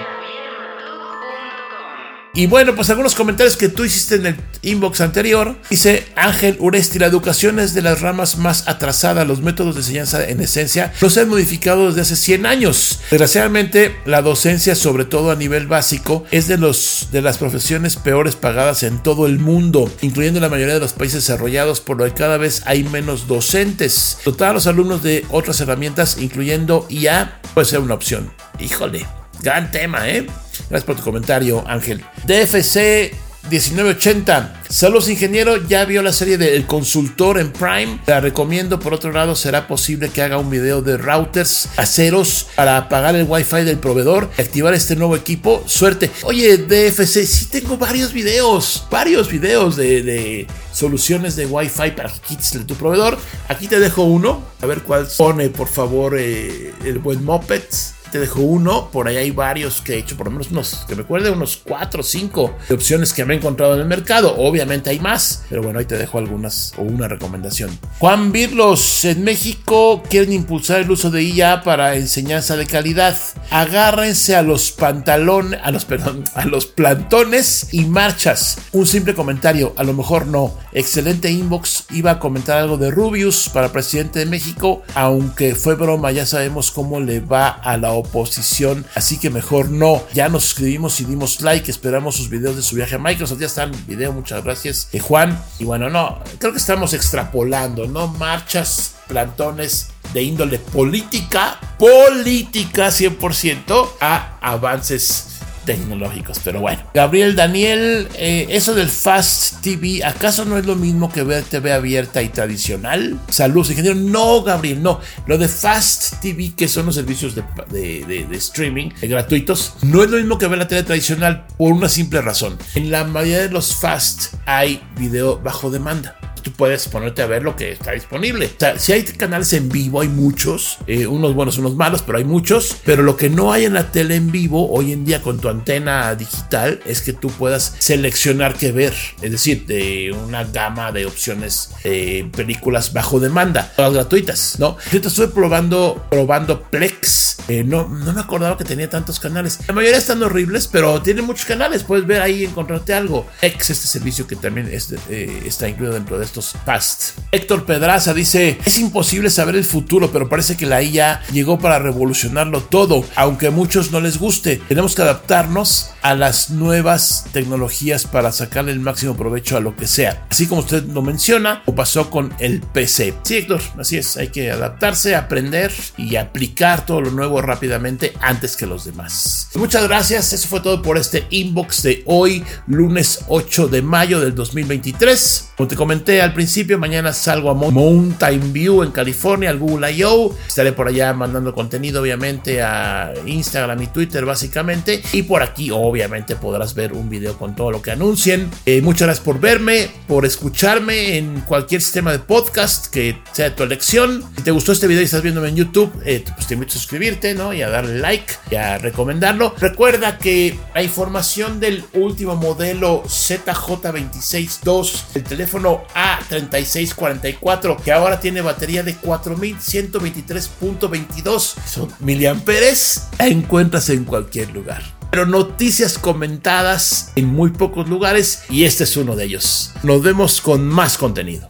Y 2.38 2.46
bueno, 2.46 2.76
pues 2.76 2.92
algunos 2.92 3.16
comentarios 3.16 3.58
que 3.58 3.68
tú 3.68 3.84
hiciste 3.84 4.14
en 4.14 4.28
el 4.28 4.36
inbox 4.62 5.02
anterior. 5.02 5.58
Dice 5.72 6.06
Ángel 6.16 6.56
Uresti, 6.60 7.00
la 7.00 7.08
educación 7.08 7.58
es 7.58 7.74
de 7.74 7.82
las 7.82 8.02
ramas 8.02 8.38
más 8.38 8.68
atrasadas. 8.68 9.28
Los 9.28 9.42
métodos 9.42 9.74
de 9.74 9.82
enseñanza 9.82 10.24
en 10.24 10.40
esencia 10.40 10.94
no 11.02 11.10
se 11.10 11.22
han 11.22 11.30
modificado 11.30 11.88
desde 11.88 12.02
hace 12.02 12.16
100 12.16 12.46
años. 12.46 13.00
Desgraciadamente, 13.10 13.96
la 14.06 14.22
docencia, 14.22 14.76
sobre 14.76 15.06
todo 15.06 15.32
a 15.32 15.36
nivel 15.36 15.66
básico, 15.66 16.26
es 16.30 16.48
de, 16.48 16.60
los, 16.60 17.08
de 17.12 17.24
las 17.24 17.40
profesiones 17.40 17.96
peores 17.96 18.36
pagadas 18.36 18.84
en 18.84 19.02
todo 19.02 19.26
el 19.26 19.40
mundo, 19.40 19.92
incluyendo 20.02 20.40
la 20.40 20.50
mayoría 20.50 20.76
de 20.76 20.80
los 20.80 20.94
países 20.94 21.24
desarrollados, 21.24 21.82
por 21.82 21.98
lo 21.98 22.06
que 22.06 22.14
cada 22.14 22.38
vez 22.38 22.62
hay 22.68 22.84
menos 22.84 23.28
docentes. 23.28 24.20
Dotar 24.24 24.52
a 24.52 24.54
los 24.54 24.68
alumnos 24.68 25.02
de 25.02 25.26
otras 25.32 25.60
herramientas, 25.60 26.20
incluyendo 26.20 26.86
IA, 26.88 27.42
puede 27.56 27.66
ser 27.66 27.80
una 27.80 27.96
opción. 27.96 28.32
Híjole. 28.60 29.08
Gran 29.42 29.72
tema, 29.72 30.10
¿eh? 30.10 30.26
Gracias 30.70 30.84
por 30.84 30.96
tu 30.96 31.04
comentario, 31.04 31.64
Ángel. 31.68 32.04
DFC 32.26 33.12
1980. 33.50 34.62
Saludos 34.70 35.08
ingeniero, 35.08 35.56
ya 35.68 35.86
vio 35.86 36.02
la 36.02 36.12
serie 36.12 36.38
de 36.38 36.56
El 36.56 36.66
Consultor 36.66 37.40
en 37.40 37.52
Prime. 37.52 38.00
La 38.06 38.20
recomiendo. 38.20 38.80
Por 38.80 38.94
otro 38.94 39.12
lado, 39.12 39.36
será 39.36 39.68
posible 39.68 40.10
que 40.10 40.22
haga 40.22 40.38
un 40.38 40.50
video 40.50 40.82
de 40.82 40.98
routers 40.98 41.70
aceros 41.78 42.48
para 42.56 42.78
apagar 42.78 43.16
el 43.16 43.26
wifi 43.28 43.64
del 43.64 43.78
proveedor 43.78 44.30
y 44.38 44.42
activar 44.42 44.74
este 44.74 44.96
nuevo 44.98 45.16
equipo. 45.16 45.64
Suerte. 45.66 46.12
Oye, 46.24 46.58
DFC, 46.58 47.26
sí 47.26 47.46
tengo 47.46 47.78
varios 47.78 48.12
videos, 48.12 48.86
varios 48.92 49.32
videos 49.32 49.78
de, 49.78 50.46
soluciones 50.74 51.38
de 51.38 51.46
wifi 51.46 51.92
para 51.92 52.10
que 52.10 52.58
de 52.58 52.66
tu 52.66 52.76
proveedor. 52.76 53.18
Aquí 53.48 53.68
te 53.68 53.80
dejo 53.80 54.04
uno. 54.04 54.44
A 54.62 54.66
ver 54.66 54.82
cuál 54.82 55.08
pone, 55.18 55.50
por 55.50 55.70
favor, 55.70 56.18
eh, 56.18 56.74
el 56.84 57.00
buen 57.00 57.24
Moped 57.24 57.64
te 58.12 58.20
dejo 58.20 58.42
uno, 58.42 58.90
por 58.92 59.08
ahí 59.08 59.18
hay 59.18 59.32
varios 59.32 59.82
que 59.82 59.94
he 59.94 59.98
hecho, 59.98 60.18
por 60.18 60.28
lo 60.28 60.32
menos 60.32 60.52
unos, 60.52 60.86
que 60.88 60.96
me 60.96 61.04
acuerde, 61.04 61.30
unos 61.30 61.62
4 61.64 62.02
o 62.02 62.04
5 62.04 62.56
opciones 62.72 63.14
que 63.14 63.26
me 63.26 63.34
he 63.34 63.38
encontrado 63.38 63.76
en 63.76 63.82
el 63.82 63.88
mercado. 63.88 64.36
Obviamente 64.38 64.90
hay 64.90 65.00
más, 65.00 65.44
pero 65.50 65.62
bueno, 65.62 65.80
ahí 65.80 65.86
te 65.86 65.98
dejo 65.98 66.18
algunas 66.18 66.74
o 66.78 66.82
una 66.82 67.08
recomendación. 67.08 67.78
Juan 68.00 68.32
Birlos, 68.32 69.06
en 69.06 69.24
México 69.24 70.04
quieren 70.10 70.34
impulsar 70.34 70.82
el 70.82 70.92
uso 70.92 71.10
de 71.10 71.24
IA 71.24 71.64
para 71.64 71.96
enseñanza 71.96 72.56
de 72.56 72.66
calidad. 72.66 73.18
Agárrense 73.50 74.36
a 74.36 74.42
los 74.42 74.72
pantalones, 74.72 75.60
a 75.64 75.72
los, 75.72 75.86
perdón, 75.86 76.24
a 76.34 76.46
los 76.46 76.66
plantones 76.66 77.70
y 77.72 77.86
marchas. 77.86 78.58
Un 78.72 78.88
simple 78.88 79.14
comentario, 79.14 79.74
a 79.78 79.84
lo 79.84 79.94
mejor 79.94 80.28
no. 80.28 80.54
Excelente 80.74 81.32
inbox, 81.32 81.86
iba 81.92 82.12
a 82.12 82.20
comentar 82.20 82.58
algo 82.58 82.78
de 82.78 82.92
Rubius 82.92 83.50
para 83.50 83.72
presidente 83.72 84.20
de 84.20 84.26
México, 84.26 84.84
aunque 84.96 85.56
fue 85.56 85.76
broma, 85.76 86.12
ya 86.12 86.26
sabemos 86.26 86.72
cómo 86.72 87.00
le 87.00 87.20
va 87.20 87.48
a 87.50 87.78
la 87.78 87.94
oposición, 87.98 88.86
así 88.96 89.18
que 89.18 89.30
mejor 89.30 89.70
no. 89.70 90.04
Ya 90.14 90.30
nos 90.30 90.44
suscribimos 90.44 91.00
y 91.02 91.06
dimos 91.06 91.42
like, 91.42 91.70
esperamos 91.70 92.16
sus 92.16 92.30
videos 92.30 92.56
de 92.56 92.62
su 92.62 92.76
viaje 92.76 92.96
a 92.96 93.00
Microsoft. 93.00 93.40
Ya 93.40 93.48
está 93.48 93.64
el 93.64 93.72
video, 93.72 94.14
muchas 94.14 94.44
gracias, 94.44 94.90
eh, 94.94 95.00
Juan. 95.00 95.42
Y 95.60 95.66
bueno, 95.66 95.90
no, 95.90 96.20
creo 96.40 96.52
que 96.52 96.60
estamos 96.60 96.94
extrapolando, 96.94 97.88
¿no? 97.88 98.08
Marchas, 98.08 98.96
plantones 99.08 99.90
de 100.14 100.24
índole 100.24 100.60
política, 100.60 101.60
política 101.78 102.88
100% 102.88 103.90
a 104.00 104.38
avances 104.42 105.37
tecnológicos. 105.68 106.40
Pero 106.44 106.62
bueno, 106.62 106.82
Gabriel 106.94 107.36
Daniel, 107.36 108.08
eh, 108.16 108.48
eso 108.50 108.74
del 108.74 108.88
Fast 108.88 109.62
TV, 109.62 110.04
¿acaso 110.04 110.46
no 110.46 110.58
es 110.58 110.66
lo 110.66 110.76
mismo 110.76 111.12
que 111.12 111.22
ver 111.22 111.44
TV 111.44 111.74
abierta 111.74 112.24
y 112.24 112.30
tradicional? 112.30 113.20
Saludos, 113.30 113.70
ingeniero. 113.70 113.98
No, 113.98 114.42
Gabriel, 114.42 114.82
no. 114.82 115.02
Lo 115.28 115.38
de 115.38 115.50
Fast 115.50 116.22
TV, 116.22 116.54
que 116.56 116.68
son 116.68 116.88
los 116.88 116.96
servicios 116.96 117.36
de, 117.36 118.28
streaming 118.32 118.92
eh, 119.02 119.08
gratuitos, 119.08 119.74
no 119.82 120.04
es 120.04 120.10
lo 120.10 120.18
mismo 120.18 120.38
que 120.38 120.48
ver 120.48 120.58
la 120.58 120.68
tele 120.68 120.84
tradicional 120.84 121.46
por 121.58 121.74
una 121.74 121.90
simple 121.90 122.22
razón. 122.22 122.58
En 122.74 122.90
la 122.90 123.04
mayoría 123.04 123.42
de 123.42 123.50
los 123.50 123.76
Fast 123.76 124.36
hay 124.46 124.82
video 124.96 125.38
bajo 125.40 125.70
demanda 125.70 126.16
tú 126.48 126.54
puedes 126.54 126.88
ponerte 126.88 127.22
a 127.22 127.26
ver 127.26 127.44
lo 127.44 127.58
que 127.58 127.74
está 127.74 127.92
disponible. 127.92 128.50
Si 128.78 128.94
hay 128.94 129.04
canales 129.04 129.52
en 129.52 129.68
vivo, 129.68 130.00
hay 130.00 130.08
muchos, 130.08 130.78
eh, 130.88 131.06
unos 131.06 131.34
buenos, 131.34 131.58
unos 131.58 131.76
malos, 131.76 132.02
pero 132.02 132.20
hay 132.20 132.24
muchos. 132.24 132.78
Pero 132.86 133.04
lo 133.04 133.18
que 133.18 133.30
no 133.30 133.52
hay 133.52 133.66
en 133.66 133.74
la 133.74 133.92
tele 133.92 134.16
en 134.16 134.32
vivo 134.32 134.72
hoy 134.72 134.94
en 134.94 135.04
día 135.04 135.22
con 135.22 135.40
tu 135.40 135.50
antena 135.50 136.16
digital 136.16 136.80
es 136.86 137.02
que 137.02 137.12
tú 137.12 137.30
puedas 137.30 137.76
seleccionar 137.80 138.54
qué 138.54 138.72
ver. 138.72 138.94
Es 139.22 139.32
decir, 139.32 139.66
de 139.66 140.16
una 140.26 140.46
gama 140.46 140.94
de 140.94 141.06
opciones, 141.06 141.72
eh, 141.84 142.30
películas 142.36 142.94
bajo 142.94 143.20
demanda, 143.20 143.74
todas 143.76 143.94
gratuitas, 143.94 144.56
¿no? 144.58 144.78
Yo 144.94 145.02
te 145.02 145.10
estuve 145.10 145.28
probando, 145.28 146.06
probando 146.10 146.62
Plex. 146.62 147.40
Eh, 147.50 147.64
no, 147.66 147.90
no 147.90 148.14
me 148.14 148.22
acordaba 148.22 148.58
que 148.58 148.64
tenía 148.64 148.90
tantos 148.90 149.20
canales. 149.20 149.60
La 149.68 149.74
mayoría 149.74 149.98
están 149.98 150.24
horribles, 150.24 150.68
pero 150.68 151.02
tiene 151.02 151.22
muchos 151.22 151.46
canales. 151.46 151.84
Puedes 151.84 152.08
ver 152.08 152.22
ahí 152.22 152.44
y 152.44 152.46
encontrarte 152.46 152.94
algo. 152.94 153.28
X, 153.42 153.70
este 153.70 153.88
servicio 153.88 154.28
que 154.28 154.36
también 154.38 154.70
está 154.72 155.68
incluido 155.68 155.94
dentro 155.94 156.18
de 156.18 156.26
esto 156.26 156.37
past. 156.66 157.18
Héctor 157.32 157.66
Pedraza 157.66 158.14
dice, 158.14 158.58
es 158.66 158.80
imposible 158.80 159.30
saber 159.30 159.56
el 159.56 159.64
futuro, 159.64 160.12
pero 160.12 160.30
parece 160.30 160.56
que 160.56 160.66
la 160.66 160.82
IA 160.82 161.22
llegó 161.32 161.60
para 161.60 161.80
revolucionarlo 161.80 162.62
todo, 162.62 163.04
aunque 163.16 163.48
a 163.48 163.52
muchos 163.52 163.92
no 163.92 164.00
les 164.00 164.18
guste. 164.18 164.62
Tenemos 164.68 164.96
que 164.96 165.02
adaptarnos 165.02 165.92
a 166.02 166.16
las 166.16 166.52
nuevas 166.52 167.26
tecnologías 167.34 168.06
para 168.06 168.32
sacarle 168.32 168.72
el 168.72 168.80
máximo 168.80 169.16
provecho 169.16 169.58
a 169.58 169.60
lo 169.60 169.76
que 169.76 169.88
sea. 169.88 170.26
Así 170.30 170.48
como 170.48 170.62
usted 170.62 170.84
lo 170.84 171.02
menciona, 171.02 171.64
o 171.66 171.76
pasó 171.76 172.10
con 172.10 172.34
el 172.40 172.62
PC. 172.62 173.14
Sí, 173.24 173.38
Héctor, 173.38 173.62
así 173.80 173.98
es, 173.98 174.18
hay 174.18 174.30
que 174.30 174.52
adaptarse, 174.52 175.16
aprender 175.16 175.72
y 175.98 176.16
aplicar 176.16 176.86
todo 176.86 177.02
lo 177.02 177.12
nuevo 177.12 177.42
rápidamente 177.42 178.14
antes 178.22 178.56
que 178.56 178.66
los 178.66 178.86
demás. 178.86 179.50
Muchas 179.56 179.84
gracias, 179.84 180.34
eso 180.34 180.48
fue 180.48 180.62
todo 180.62 180.82
por 180.82 180.98
este 180.98 181.26
inbox 181.30 181.84
de 181.84 182.04
hoy, 182.06 182.44
lunes 182.68 183.22
8 183.28 183.68
de 183.68 183.82
mayo 183.82 184.20
del 184.20 184.36
2023. 184.36 185.50
Como 185.58 185.68
te 185.68 185.76
comenté 185.76 186.17
al 186.22 186.34
principio, 186.34 186.78
mañana 186.78 187.14
salgo 187.14 187.50
a 187.50 187.54
Mountain 187.54 188.54
View 188.54 188.84
en 188.84 188.92
California, 188.92 189.50
al 189.50 189.58
Google 189.58 189.92
I.O. 189.92 190.36
Estaré 190.48 190.72
por 190.72 190.88
allá 190.88 191.14
mandando 191.14 191.54
contenido, 191.54 192.02
obviamente, 192.02 192.62
a 192.62 193.14
Instagram 193.26 193.82
y 193.82 193.88
Twitter, 193.88 194.26
básicamente. 194.26 195.02
Y 195.14 195.24
por 195.24 195.44
aquí, 195.44 195.72
obviamente, 195.72 196.36
podrás 196.36 196.74
ver 196.74 196.94
un 196.94 197.10
video 197.10 197.38
con 197.38 197.56
todo 197.56 197.72
lo 197.72 197.82
que 197.82 197.92
anuncien. 197.92 198.50
Eh, 198.66 198.82
muchas 198.82 199.08
gracias 199.08 199.26
por 199.26 199.40
verme, 199.40 199.90
por 200.08 200.26
escucharme 200.26 201.18
en 201.18 201.42
cualquier 201.42 201.82
sistema 201.82 202.12
de 202.12 202.20
podcast 202.20 202.88
que 202.88 203.18
sea 203.32 203.50
de 203.50 203.56
tu 203.56 203.64
elección. 203.64 204.24
Si 204.38 204.44
te 204.44 204.52
gustó 204.52 204.72
este 204.72 204.88
video 204.88 205.02
y 205.02 205.06
estás 205.06 205.22
viéndome 205.22 205.50
en 205.50 205.58
YouTube, 205.58 205.92
eh, 206.06 206.24
pues 206.36 206.48
te 206.48 206.54
invito 206.54 206.72
a 206.72 206.74
suscribirte, 206.74 207.34
¿no? 207.34 207.54
Y 207.54 207.62
a 207.62 207.70
darle 207.70 208.00
like 208.00 208.34
y 208.50 208.56
a 208.56 208.78
recomendarlo. 208.78 209.54
Recuerda 209.60 210.18
que 210.18 210.58
la 210.74 210.84
información 210.84 211.60
del 211.60 211.84
último 211.94 212.36
modelo 212.36 213.04
ZJ262, 213.04 215.16
el 215.16 215.24
teléfono 215.24 215.84
A 215.94 216.07
3644 216.28 217.78
que 217.78 217.92
ahora 217.92 218.20
tiene 218.20 218.42
batería 218.42 218.82
de 218.84 218.96
4123.22 218.98 221.56
son 221.66 221.92
miliamperes, 222.00 223.08
encuentras 223.20 223.90
en 223.90 224.06
cualquier 224.06 224.52
lugar. 224.52 224.82
Pero 225.12 225.26
noticias 225.26 225.98
comentadas 225.98 227.12
en 227.16 227.26
muy 227.28 227.50
pocos 227.52 227.88
lugares 227.88 228.44
y 228.50 228.66
este 228.66 228.84
es 228.84 228.98
uno 228.98 229.16
de 229.16 229.24
ellos. 229.26 229.72
Nos 229.84 230.04
vemos 230.04 230.42
con 230.42 230.68
más 230.68 230.98
contenido. 230.98 231.48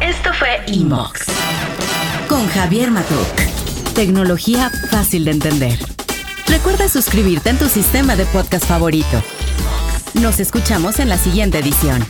Esto 0.00 0.30
fue 0.34 0.60
Imox 0.66 1.22
con 2.28 2.46
Javier 2.48 2.90
Matuk. 2.90 3.34
Tecnología 3.94 4.70
fácil 4.90 5.24
de 5.26 5.30
entender. 5.32 5.78
Recuerda 6.46 6.88
suscribirte 6.88 7.50
en 7.50 7.58
tu 7.58 7.68
sistema 7.68 8.16
de 8.16 8.24
podcast 8.26 8.64
favorito. 8.64 9.22
Nos 10.14 10.40
escuchamos 10.40 10.98
en 10.98 11.10
la 11.10 11.18
siguiente 11.18 11.58
edición. 11.58 12.02